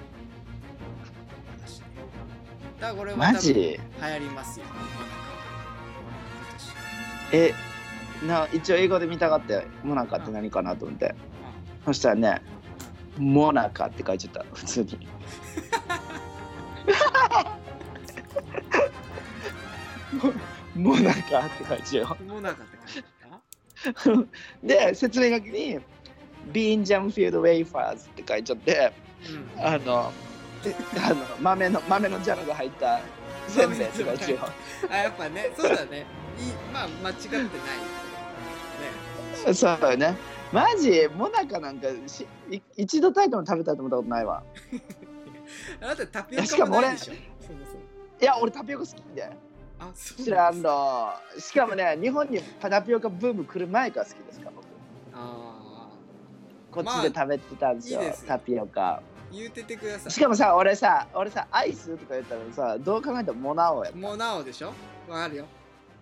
[2.79, 4.65] だからこれは多分流行りますよ。
[4.67, 4.87] モナカ
[5.29, 5.32] は
[7.33, 7.53] え、
[8.25, 9.63] な、一応英語で見たかったよ。
[9.83, 11.15] モナカって何かなと思って。
[11.83, 12.41] そしたらね、
[13.17, 14.45] モナカって書いちゃった。
[14.53, 15.07] 普通に。
[20.75, 22.77] モモナカって書いちゃうモナカって
[23.97, 24.29] 書いて
[24.63, 25.79] で、説明書きに、
[26.51, 28.93] bean jam filled wafers って書いちゃって、
[29.57, 30.13] たうんあの、
[30.65, 33.01] えあの豆の豆のジャムが入った
[33.47, 34.39] せんべいって書いちゃうよ。
[34.89, 36.05] あやっぱねそうだね
[36.73, 37.53] まあ間違ってないね
[39.53, 40.15] そうだよね。
[40.51, 41.07] マジ？
[41.15, 44.43] モナカなんかしい一度たりとも食べたいと思ったことないわ。
[45.81, 47.17] あなたタピオカもないでしょい
[48.25, 49.29] や、俺タピオカ好きで。
[49.79, 51.13] あそう知らんの。
[51.37, 54.65] しかもね、日本にタピオカブーム来る前から好きですから、僕。
[55.13, 55.89] あ
[56.71, 59.01] こっちで食べてたんですよ、まあいいですよタピオカ。
[59.31, 63.91] ー言うててくださいしかもさ、俺さ、俺さ、アイスとか言ったらさ、どう考えてもモナオや。
[63.91, 64.67] もうなおでしょ？
[65.09, 65.45] わかるよ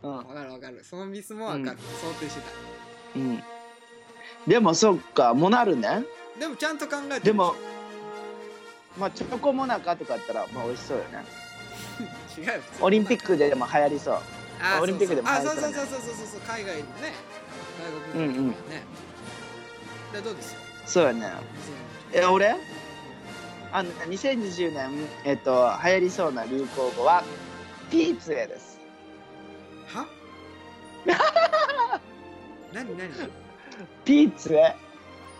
[0.04, 0.18] うん。
[0.18, 0.24] わ。
[0.24, 0.84] かるわかる。
[0.84, 1.68] そのミスもわかる、うん。
[1.68, 1.76] 想
[2.20, 2.47] 定してた。
[3.16, 3.43] うん。
[4.47, 6.04] でもそっか、モナルね。
[6.39, 7.56] でもちゃんと考えてでも、
[8.97, 11.26] まあ、チョコモナカとかやったら、まあ、美味しそうよね。
[12.38, 14.18] 違うよオリンピックででも流行りそう。
[14.62, 15.74] あーオリンピックでもあ流行るからね。
[15.76, 16.41] そうそうそうそうそうそう。
[16.41, 17.14] 海外のね。
[17.80, 18.47] 外国うんうん。
[18.47, 18.56] のね、
[20.14, 21.32] でどうですよそうよね。
[22.14, 22.56] え、俺？
[23.74, 24.89] あの、2020年、
[25.24, 27.24] えっと、流行りそうな流行語は、
[27.89, 28.70] ピーツェです。
[31.08, 31.99] は
[32.74, 33.10] 何何？
[34.06, 34.74] ピーツェ。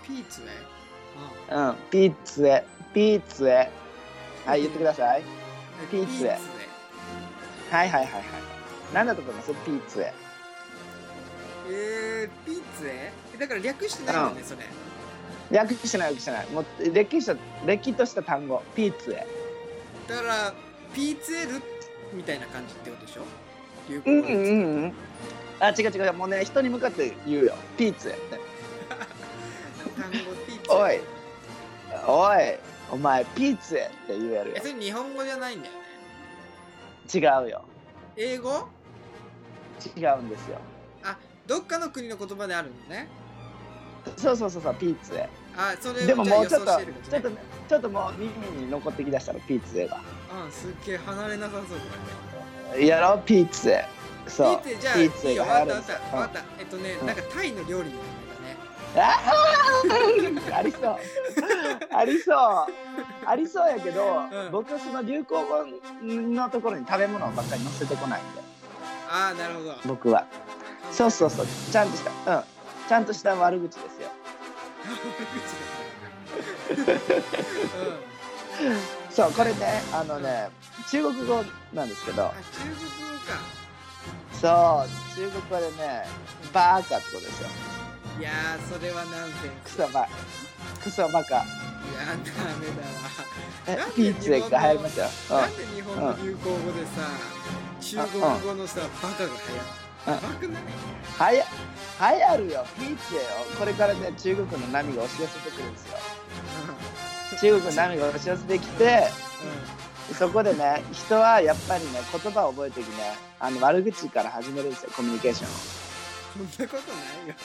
[0.05, 0.47] ピーツね
[1.49, 2.64] あうん、ピーツェ。
[2.93, 3.70] ピーツェ。
[4.45, 5.24] はい、言ってください。
[5.91, 6.39] ピーツェね
[7.70, 8.24] はいはいはいはい。
[8.93, 9.53] 何だと思います？
[9.66, 10.12] ピーツェ。
[11.70, 14.62] えー、ピーツえだから略してないんだね、うんそれ
[15.51, 16.47] 略してない略してない。
[16.47, 17.36] もう、れっきとした、
[17.66, 18.64] れっきとした単語。
[18.76, 19.16] ピーツェ。
[20.07, 20.53] だから
[20.93, 21.62] ピーツエル
[22.14, 23.24] みたいな感じってことでしょ？
[23.89, 24.26] 流うんうん
[24.84, 24.93] うん。
[25.62, 26.14] あ、違う違う。
[26.14, 27.55] もうね、人に向かって言うよ。
[27.78, 28.39] ピーツェって。
[29.95, 30.99] 単語ピーツエおい。
[32.07, 32.57] おい。
[32.91, 34.66] お前、ピーツェって言えるよえそ。
[34.66, 35.80] れ日本語じゃないんだよね
[37.14, 37.64] 違うよ。
[38.18, 38.68] 英語？
[39.95, 40.57] 違うんですよ。
[41.47, 43.09] どっかの国の言葉であるのね
[44.16, 45.28] そうそうそうそう、ピーツェ。
[45.57, 47.36] あそれをでももうちょっと、予想してるちょっとね、
[47.68, 48.32] ちょっともう耳
[48.62, 49.99] に残ってきだしたらピーツェが。
[50.45, 51.64] うんすっげえ離れなさそう
[52.72, 53.86] だねやろう、ピーツェ。
[54.28, 54.61] そう。
[54.80, 55.43] じゃあいいよ。
[55.43, 56.17] わかったわかった。
[56.17, 56.43] わかった。
[56.59, 57.07] えっとね、うん。
[57.07, 58.01] なんかタイの料理の名
[58.41, 58.55] 前
[58.95, 59.07] だね。
[60.51, 60.97] あありそう。
[61.91, 62.65] ありそう。
[63.26, 64.51] ありそうやけど、うん。
[64.51, 65.65] 僕はその流行語
[66.03, 68.41] のところに食べ物ばっかり載せてこないんで、
[69.09, 69.76] ああなるほど。
[69.86, 70.26] 僕は。
[70.91, 72.43] そうそうそう、ちゃんとした、うん。
[72.88, 74.09] ちゃんとした悪口ですよ。
[78.61, 78.78] うん。
[79.09, 80.49] そう、これね、あのね、
[80.89, 81.43] 中国語
[81.74, 82.26] なんですけど。
[82.26, 82.82] あ、中国語
[83.26, 83.61] か
[84.41, 86.05] そう、中国語でね、
[86.51, 87.49] バーカってことですよ。
[88.19, 89.77] いやーそれはナンセンス。
[89.77, 90.09] クソバ、
[90.83, 91.35] クソバカ。
[91.35, 91.45] いや
[92.07, 92.67] ダメ
[93.67, 95.09] えなんでピーツェが流行りましたよ。
[95.29, 97.09] だわなんで日本の流行語でさ
[97.79, 99.55] 中国語のさバカが流行
[100.07, 100.21] や
[101.19, 101.45] はや、
[101.99, 103.23] 流行るよ、ピーツェよ。
[103.59, 105.97] これからね、中国の波が押し寄せてくるんですよ。
[107.39, 109.07] 中国の波が押し寄せてきて、
[110.14, 115.82] そこでね、人はやっぱりね、言葉を覚えてきね、あの悪口から始めるんですよ、コミュニケーショ
[116.39, 117.36] うんそんなことないよ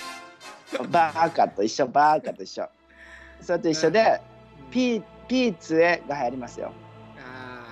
[0.83, 0.89] ンを。
[0.89, 2.69] バーカと一緒、バーカと一緒。
[3.41, 4.21] それと一緒で、
[4.71, 6.73] ピー、ピーツェが流行りますよ。
[7.19, 7.65] あ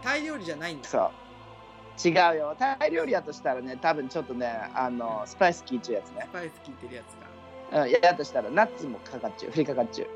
[0.00, 2.08] ータイ料理じゃないんだそう。
[2.08, 2.56] 違うよ。
[2.58, 6.32] タイ料理やとしたらね、多分ちょっとね、あの、スパイス効いちゃうやつねス。
[6.32, 10.08] パイス効いてるやつかうん、ややとしたらナッツもかかっちゅう、振りかかっちゅう。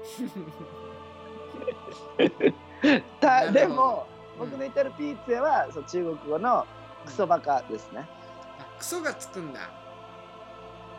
[3.21, 6.67] たでもうん僕の言ってるピーツェはそう中国語の
[7.07, 8.07] クソバカですね。
[8.59, 9.61] あクソがつくんだ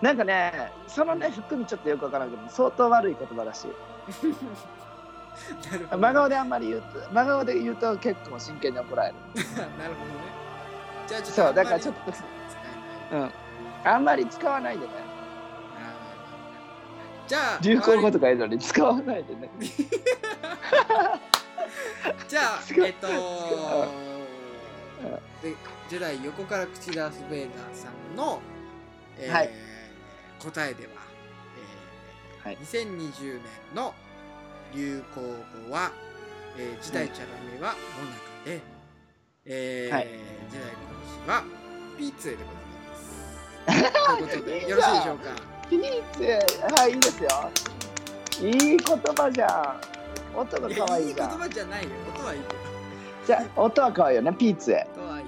[0.02, 3.72] なんかね、そのね、含みちょっとよくわからんけど、相当悪い言葉らしい。
[5.72, 9.16] なるほど真顔であんまり言うと、真顔で言うと結構真剣に怒られる。
[9.78, 10.38] なるほどね
[11.08, 12.14] じゃあちょっとそうだからちょっと
[13.12, 13.32] うん。
[13.84, 14.92] あんまり使わないでね。
[17.28, 19.50] じゃあ流行語ととか言うのに使わないでね。
[22.28, 23.08] じゃあえっと
[25.42, 25.54] で
[25.90, 28.42] ジェダイ横から口ダース・ベイダーさんの、
[29.20, 29.50] えーはい
[30.44, 30.92] 答えでは、
[32.44, 33.42] えーはい2020年
[33.76, 33.94] の
[34.76, 35.22] 流行
[35.68, 35.92] 語は、
[36.58, 37.28] えー、時代チャラ
[37.60, 38.62] メはモナカで、
[39.46, 40.08] えーはい
[40.52, 40.80] 時代今
[41.26, 41.44] 年は
[41.98, 43.08] ピーツェでございます。
[43.68, 45.32] ということでよろしいでしょうか？
[45.70, 47.52] ピーツェ、はい、いいですよ。
[48.40, 49.97] いい言葉じゃん。
[50.38, 51.08] 音が可愛い。
[51.08, 51.90] いい言葉じゃないよ。
[52.16, 52.40] 音はいい。
[53.26, 54.86] じゃあ、音は可愛いよね、ピーツェ。
[54.94, 55.24] 音はい。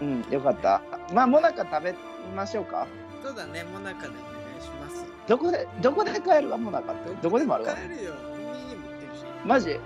[0.00, 0.82] うん、よかった。
[1.12, 1.94] まあ、もなか食べ
[2.36, 2.86] ましょうか。
[3.22, 4.18] そうだね、モナカでお願
[4.58, 5.04] いします。
[5.26, 7.14] どこで、どこで買えるわ、もなかって。
[7.22, 7.74] どこでもあるわ。
[7.74, 8.12] 買えるよ。
[8.14, 9.24] コンビニにも売ってるし。
[9.46, 9.80] マジ？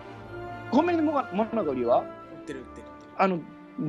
[0.70, 2.00] コンビニでももなか売りは？
[2.00, 2.86] 売ってる売ってる。
[3.18, 3.38] あの、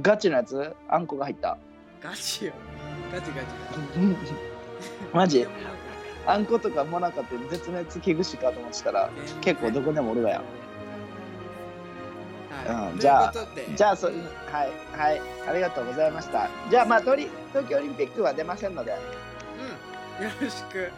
[0.01, 0.75] ガチのやつ？
[0.89, 1.57] あんこが入った。
[2.01, 2.53] ガチよ。
[3.11, 3.47] ガチガチ。
[5.13, 5.47] マジ？
[6.27, 9.09] あんことかもなかって絶滅危惧種かと思ってたら、
[9.41, 10.41] 結構どこでもおるわよ。
[12.65, 12.91] はい。
[12.91, 13.33] うんじゃあ
[13.75, 14.17] じゃあそ、はい、
[14.91, 16.49] はい、ありがとうございました。
[16.69, 18.97] じゃあ、まあ、とり東京オリンピックは出ませんので、
[20.19, 20.25] うん。
[20.25, 20.91] よろしく。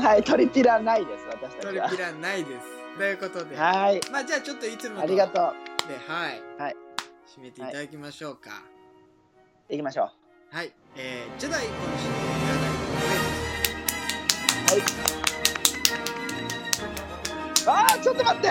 [0.00, 2.02] はい、トリピラないです、私たちはトリピ。
[2.02, 2.96] ラないです。
[2.96, 3.56] ということで。
[3.56, 5.88] はい、まあじゃあちょっといつものありがとう。
[5.88, 6.42] で、はい。
[6.58, 6.76] はい。
[7.26, 8.62] 締めていただきましょうか。
[9.68, 10.10] 行きましょ
[10.50, 10.72] はい。
[10.96, 11.74] えー、ジェダイ今
[12.58, 12.63] 週。
[17.66, 18.48] あー、ちょっと待って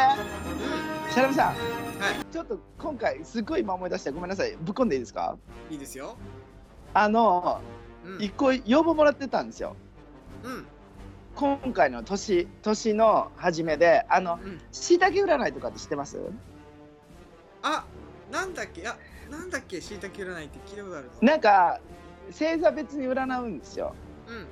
[1.12, 1.56] シャラミさん、はい
[2.32, 5.38] ちょっと今回、すごい今思い出して、ごめんなさい、ぶっこんでいいですか？
[5.70, 6.18] いいですよ。
[6.94, 7.62] あの、
[8.06, 8.22] うん。
[8.22, 9.76] 一個要望もらってたんですよ。
[10.44, 10.66] うん。
[11.36, 14.62] 今回の年年の初めであのうん。
[14.72, 16.20] しいたけ占いとかって知ってます？
[17.62, 17.86] あ、
[18.32, 18.88] なんだっけ？
[18.88, 18.98] あ、
[19.32, 19.80] なんだっけ？
[19.82, 21.14] しいたけ占いって聞いたことあるぞ。
[21.22, 21.80] なんか
[22.32, 23.96] 星座別に占うんですよ
[24.28, 24.48] うん。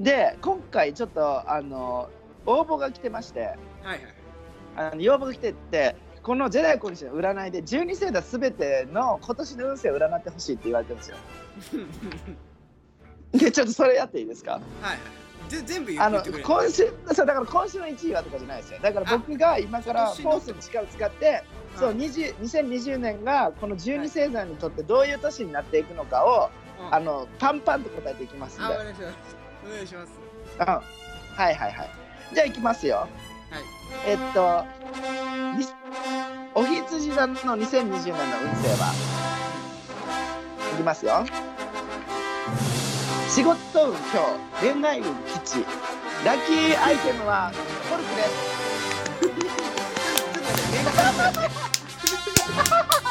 [0.00, 2.10] で今回ちょっとあの
[2.46, 3.98] 応募が来てましてはいはい。
[4.76, 11.16] あの要望が来てってこのジェダイ今週の占いで12星座すべての今年の運勢を占ってほしいって言われてるんですよ。
[13.32, 14.52] でちょっとそれやっていいですか？
[14.80, 14.98] はい
[15.48, 16.22] 全部言あの。
[16.24, 18.78] 今週そうだから今週の1位はとかじゃないですよ。
[18.80, 21.44] だから僕が今からフォースの力を使って
[21.76, 26.94] そう20 2020年がこの12星座にとってどういう年になっていくのかを、うん。
[26.94, 28.76] あのパンパンと答えていきますんあ、で、
[29.66, 30.12] お願いします。
[30.60, 30.84] お願いします。
[31.36, 31.90] うん、はいはいはい
[32.34, 33.08] じゃあいきますよはい。
[34.06, 34.64] えっと
[35.58, 35.66] に
[36.54, 38.02] お羊座の2020年の運
[38.62, 38.94] 勢は？
[40.74, 41.24] いきますよ
[43.28, 43.54] 仕事
[43.90, 43.98] 運今
[44.60, 45.04] 日恋愛運
[45.44, 45.64] 吉
[46.24, 47.52] ラッキーアイテムは
[47.90, 48.54] コルクです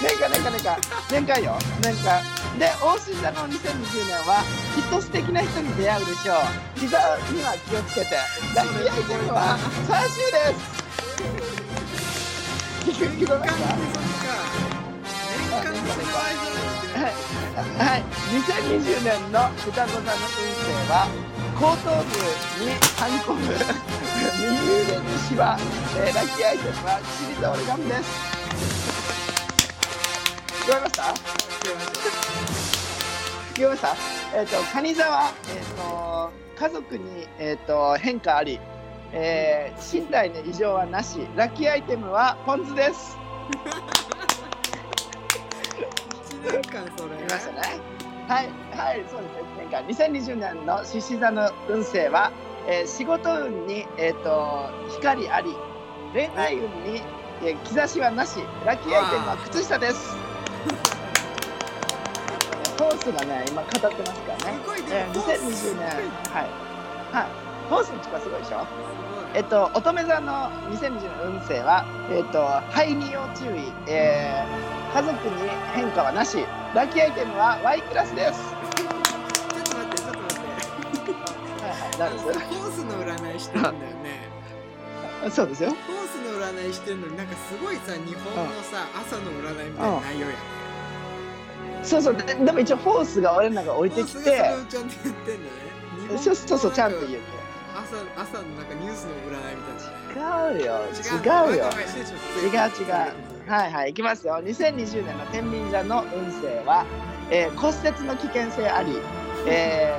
[0.00, 0.76] 年間年間年間
[1.10, 2.22] 年間よ年間
[2.58, 4.42] で大志座の2020年は
[4.74, 6.36] きっと素敵な人に出会うでしょう。
[6.80, 6.98] 膝
[7.32, 8.16] には気をつけて。
[8.54, 10.86] ラッキーアイテムはチャーシューです。
[12.86, 13.44] 聞こえま
[16.96, 17.14] はい、
[17.78, 18.00] はい、
[18.30, 21.08] 2020年の双子座の運勢は
[21.58, 22.12] 後頭部
[22.64, 25.58] にはんこむ右腕にシワ、
[25.98, 28.35] えーラッキーアイテムはキシリと折り紙です
[30.66, 31.02] 聞こえました？
[31.02, 31.14] 聞こ
[33.60, 33.94] えました
[34.34, 38.58] えっ、と蟹座は、えー、と家族に、えー、と変化あり、
[39.12, 43.16] えー身体の異常はなしラッキーアイテムはポン酢です
[46.44, 47.16] 1年間それ。
[47.16, 47.60] 見ましたね。
[48.28, 49.42] はい、はい、そうですね。
[49.58, 52.32] 年間2020年の獅子座の運勢は、
[52.68, 54.68] えー仕事運に、えー、と
[55.00, 55.54] 光あり、
[56.12, 57.02] 恋愛運に、
[57.44, 60.25] えー兆しはなし、ラッキーアイテムは靴下です。
[63.06, 64.58] ホースがね、今語ってますからね。
[64.62, 66.46] すごいねえーホース2020年、はい、
[67.14, 67.26] はい、
[67.70, 68.66] ホースの力すごいでしょ？
[69.34, 75.18] えっと、乙女座の2020年の運勢は、えっと、肺に要注意、えー家族に
[75.74, 76.38] 変化はなし、
[76.74, 78.40] ラッキーアイテムは Y クラスです。
[78.74, 80.46] ちょっと待って、ちょっと待って。
[81.60, 84.30] はいはい、何でさホースの占いしてるんだよね。
[85.28, 85.70] すそうですよ。
[85.70, 90.55] ホースの占いしてるのになんかすごいさ、日本のさ、朝の占いみたいな内容やん。
[91.86, 95.24] そうそう、ででも一応フォースが俺の中置いてきホースがちゃんと言ってん
[96.08, 96.18] だね。
[96.18, 97.20] そうそうそう、ちゃんと言う。
[97.76, 100.50] 朝朝のなんかニュースの占いみたいな。
[100.50, 100.80] 違うよ。
[100.90, 101.64] 違う違うよ。
[102.42, 103.50] 違う違う。
[103.50, 103.90] はいはい。
[103.90, 104.40] いきますよ。
[104.42, 106.84] 2020年の天秤座の運勢は、
[107.30, 108.98] えー骨折の危険性あり、
[109.46, 109.94] え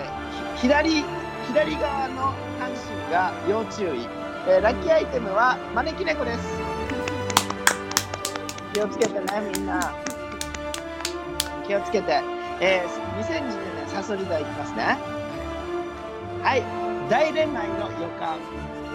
[0.56, 1.04] ーひ左
[1.48, 4.08] 左側の半身が要注意、
[4.48, 6.40] えーラッキーアイテムは招き猫です。
[8.74, 9.94] 気をつけてねみんな
[11.68, 12.22] 気をつけて、
[12.62, 14.98] えー、2020年サソリ座いきますね。
[16.44, 16.64] はい。
[17.10, 18.38] 大恋愛の予感、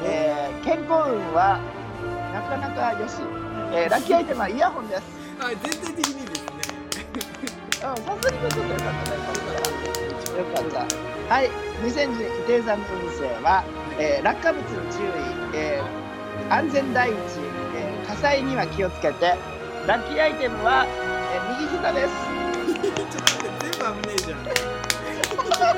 [0.04, 1.58] えー健康運は
[2.32, 3.16] なかなかよし、
[3.72, 5.02] えーラッキーアイテムはイヤホンです。
[5.38, 6.48] はい全体的にですね。
[7.82, 10.38] うん、さすがにちょっと良かったね。
[10.38, 10.86] よかっ
[11.28, 11.34] た。
[11.34, 11.50] はい、
[11.84, 13.64] 2010年、伊手座の運勢は、
[13.98, 19.34] えー落下物の注意、えー安全第一、えー火災には気をつけて、
[19.86, 22.41] ラッキーアイテムは、えー右膝です。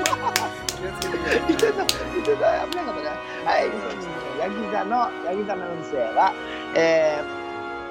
[0.03, 0.11] て。
[3.45, 3.75] はい、2010
[4.29, 6.33] 年、ヤギ座の、ヤギ座の運勢は、
[6.75, 7.45] えー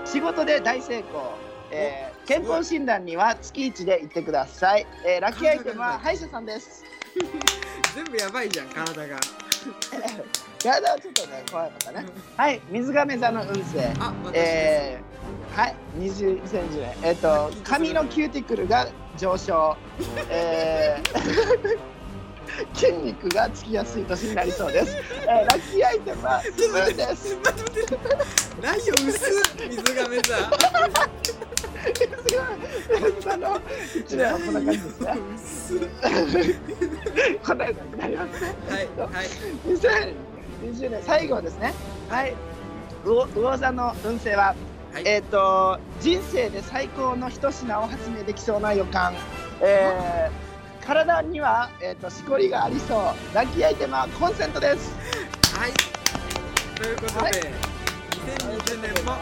[0.06, 1.32] 仕事で大成功。
[1.70, 4.86] えー健康診断には月1で行ってください。
[5.04, 6.84] えーラッキーアイテムは歯医者さんです。
[7.94, 9.18] 全部やばいじゃん体が
[10.62, 12.06] 体はちょっとね怖かったね。
[12.36, 13.92] はい、水瓶座の運勢。
[14.00, 16.96] あ私です、えー、はい、20 2010年。
[17.02, 19.76] えっ、と髪のキューティクルが上昇。
[20.28, 21.94] えー
[22.74, 24.96] 筋肉がつきやすい年になりそうです。
[25.22, 27.36] えー、ラッキーアイテムはスプーンです。
[28.62, 30.50] ライオン薄っ水亀さ
[33.32, 33.60] あの
[33.96, 35.18] 一年はこんな感じですね。
[35.34, 35.78] 薄っ
[37.44, 38.54] こんなになりますね。
[38.68, 39.26] はいはい
[39.66, 41.74] 2020年最後ですね。
[42.08, 42.34] はい。
[43.04, 44.54] 魚魚座の運勢は、
[44.94, 49.12] はいえっ、と人生で最高の一品を発明できそうな予感。
[49.60, 50.44] えー
[50.86, 53.34] 体にはえっ、としこりがありそう。
[53.34, 54.94] ラッキーアイテムはコンセントです。
[55.58, 55.72] はい
[56.76, 59.18] ということで、はい2020年もよ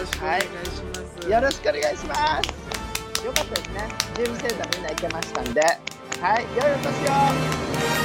[0.00, 0.48] ろしくお願いし
[0.82, 3.26] ます、よろしくお願いします。
[3.26, 3.88] よかったですね。
[4.16, 5.60] 準備センターみんな行けましたんで。
[5.60, 6.44] はい。
[6.56, 8.03] 良いお年を。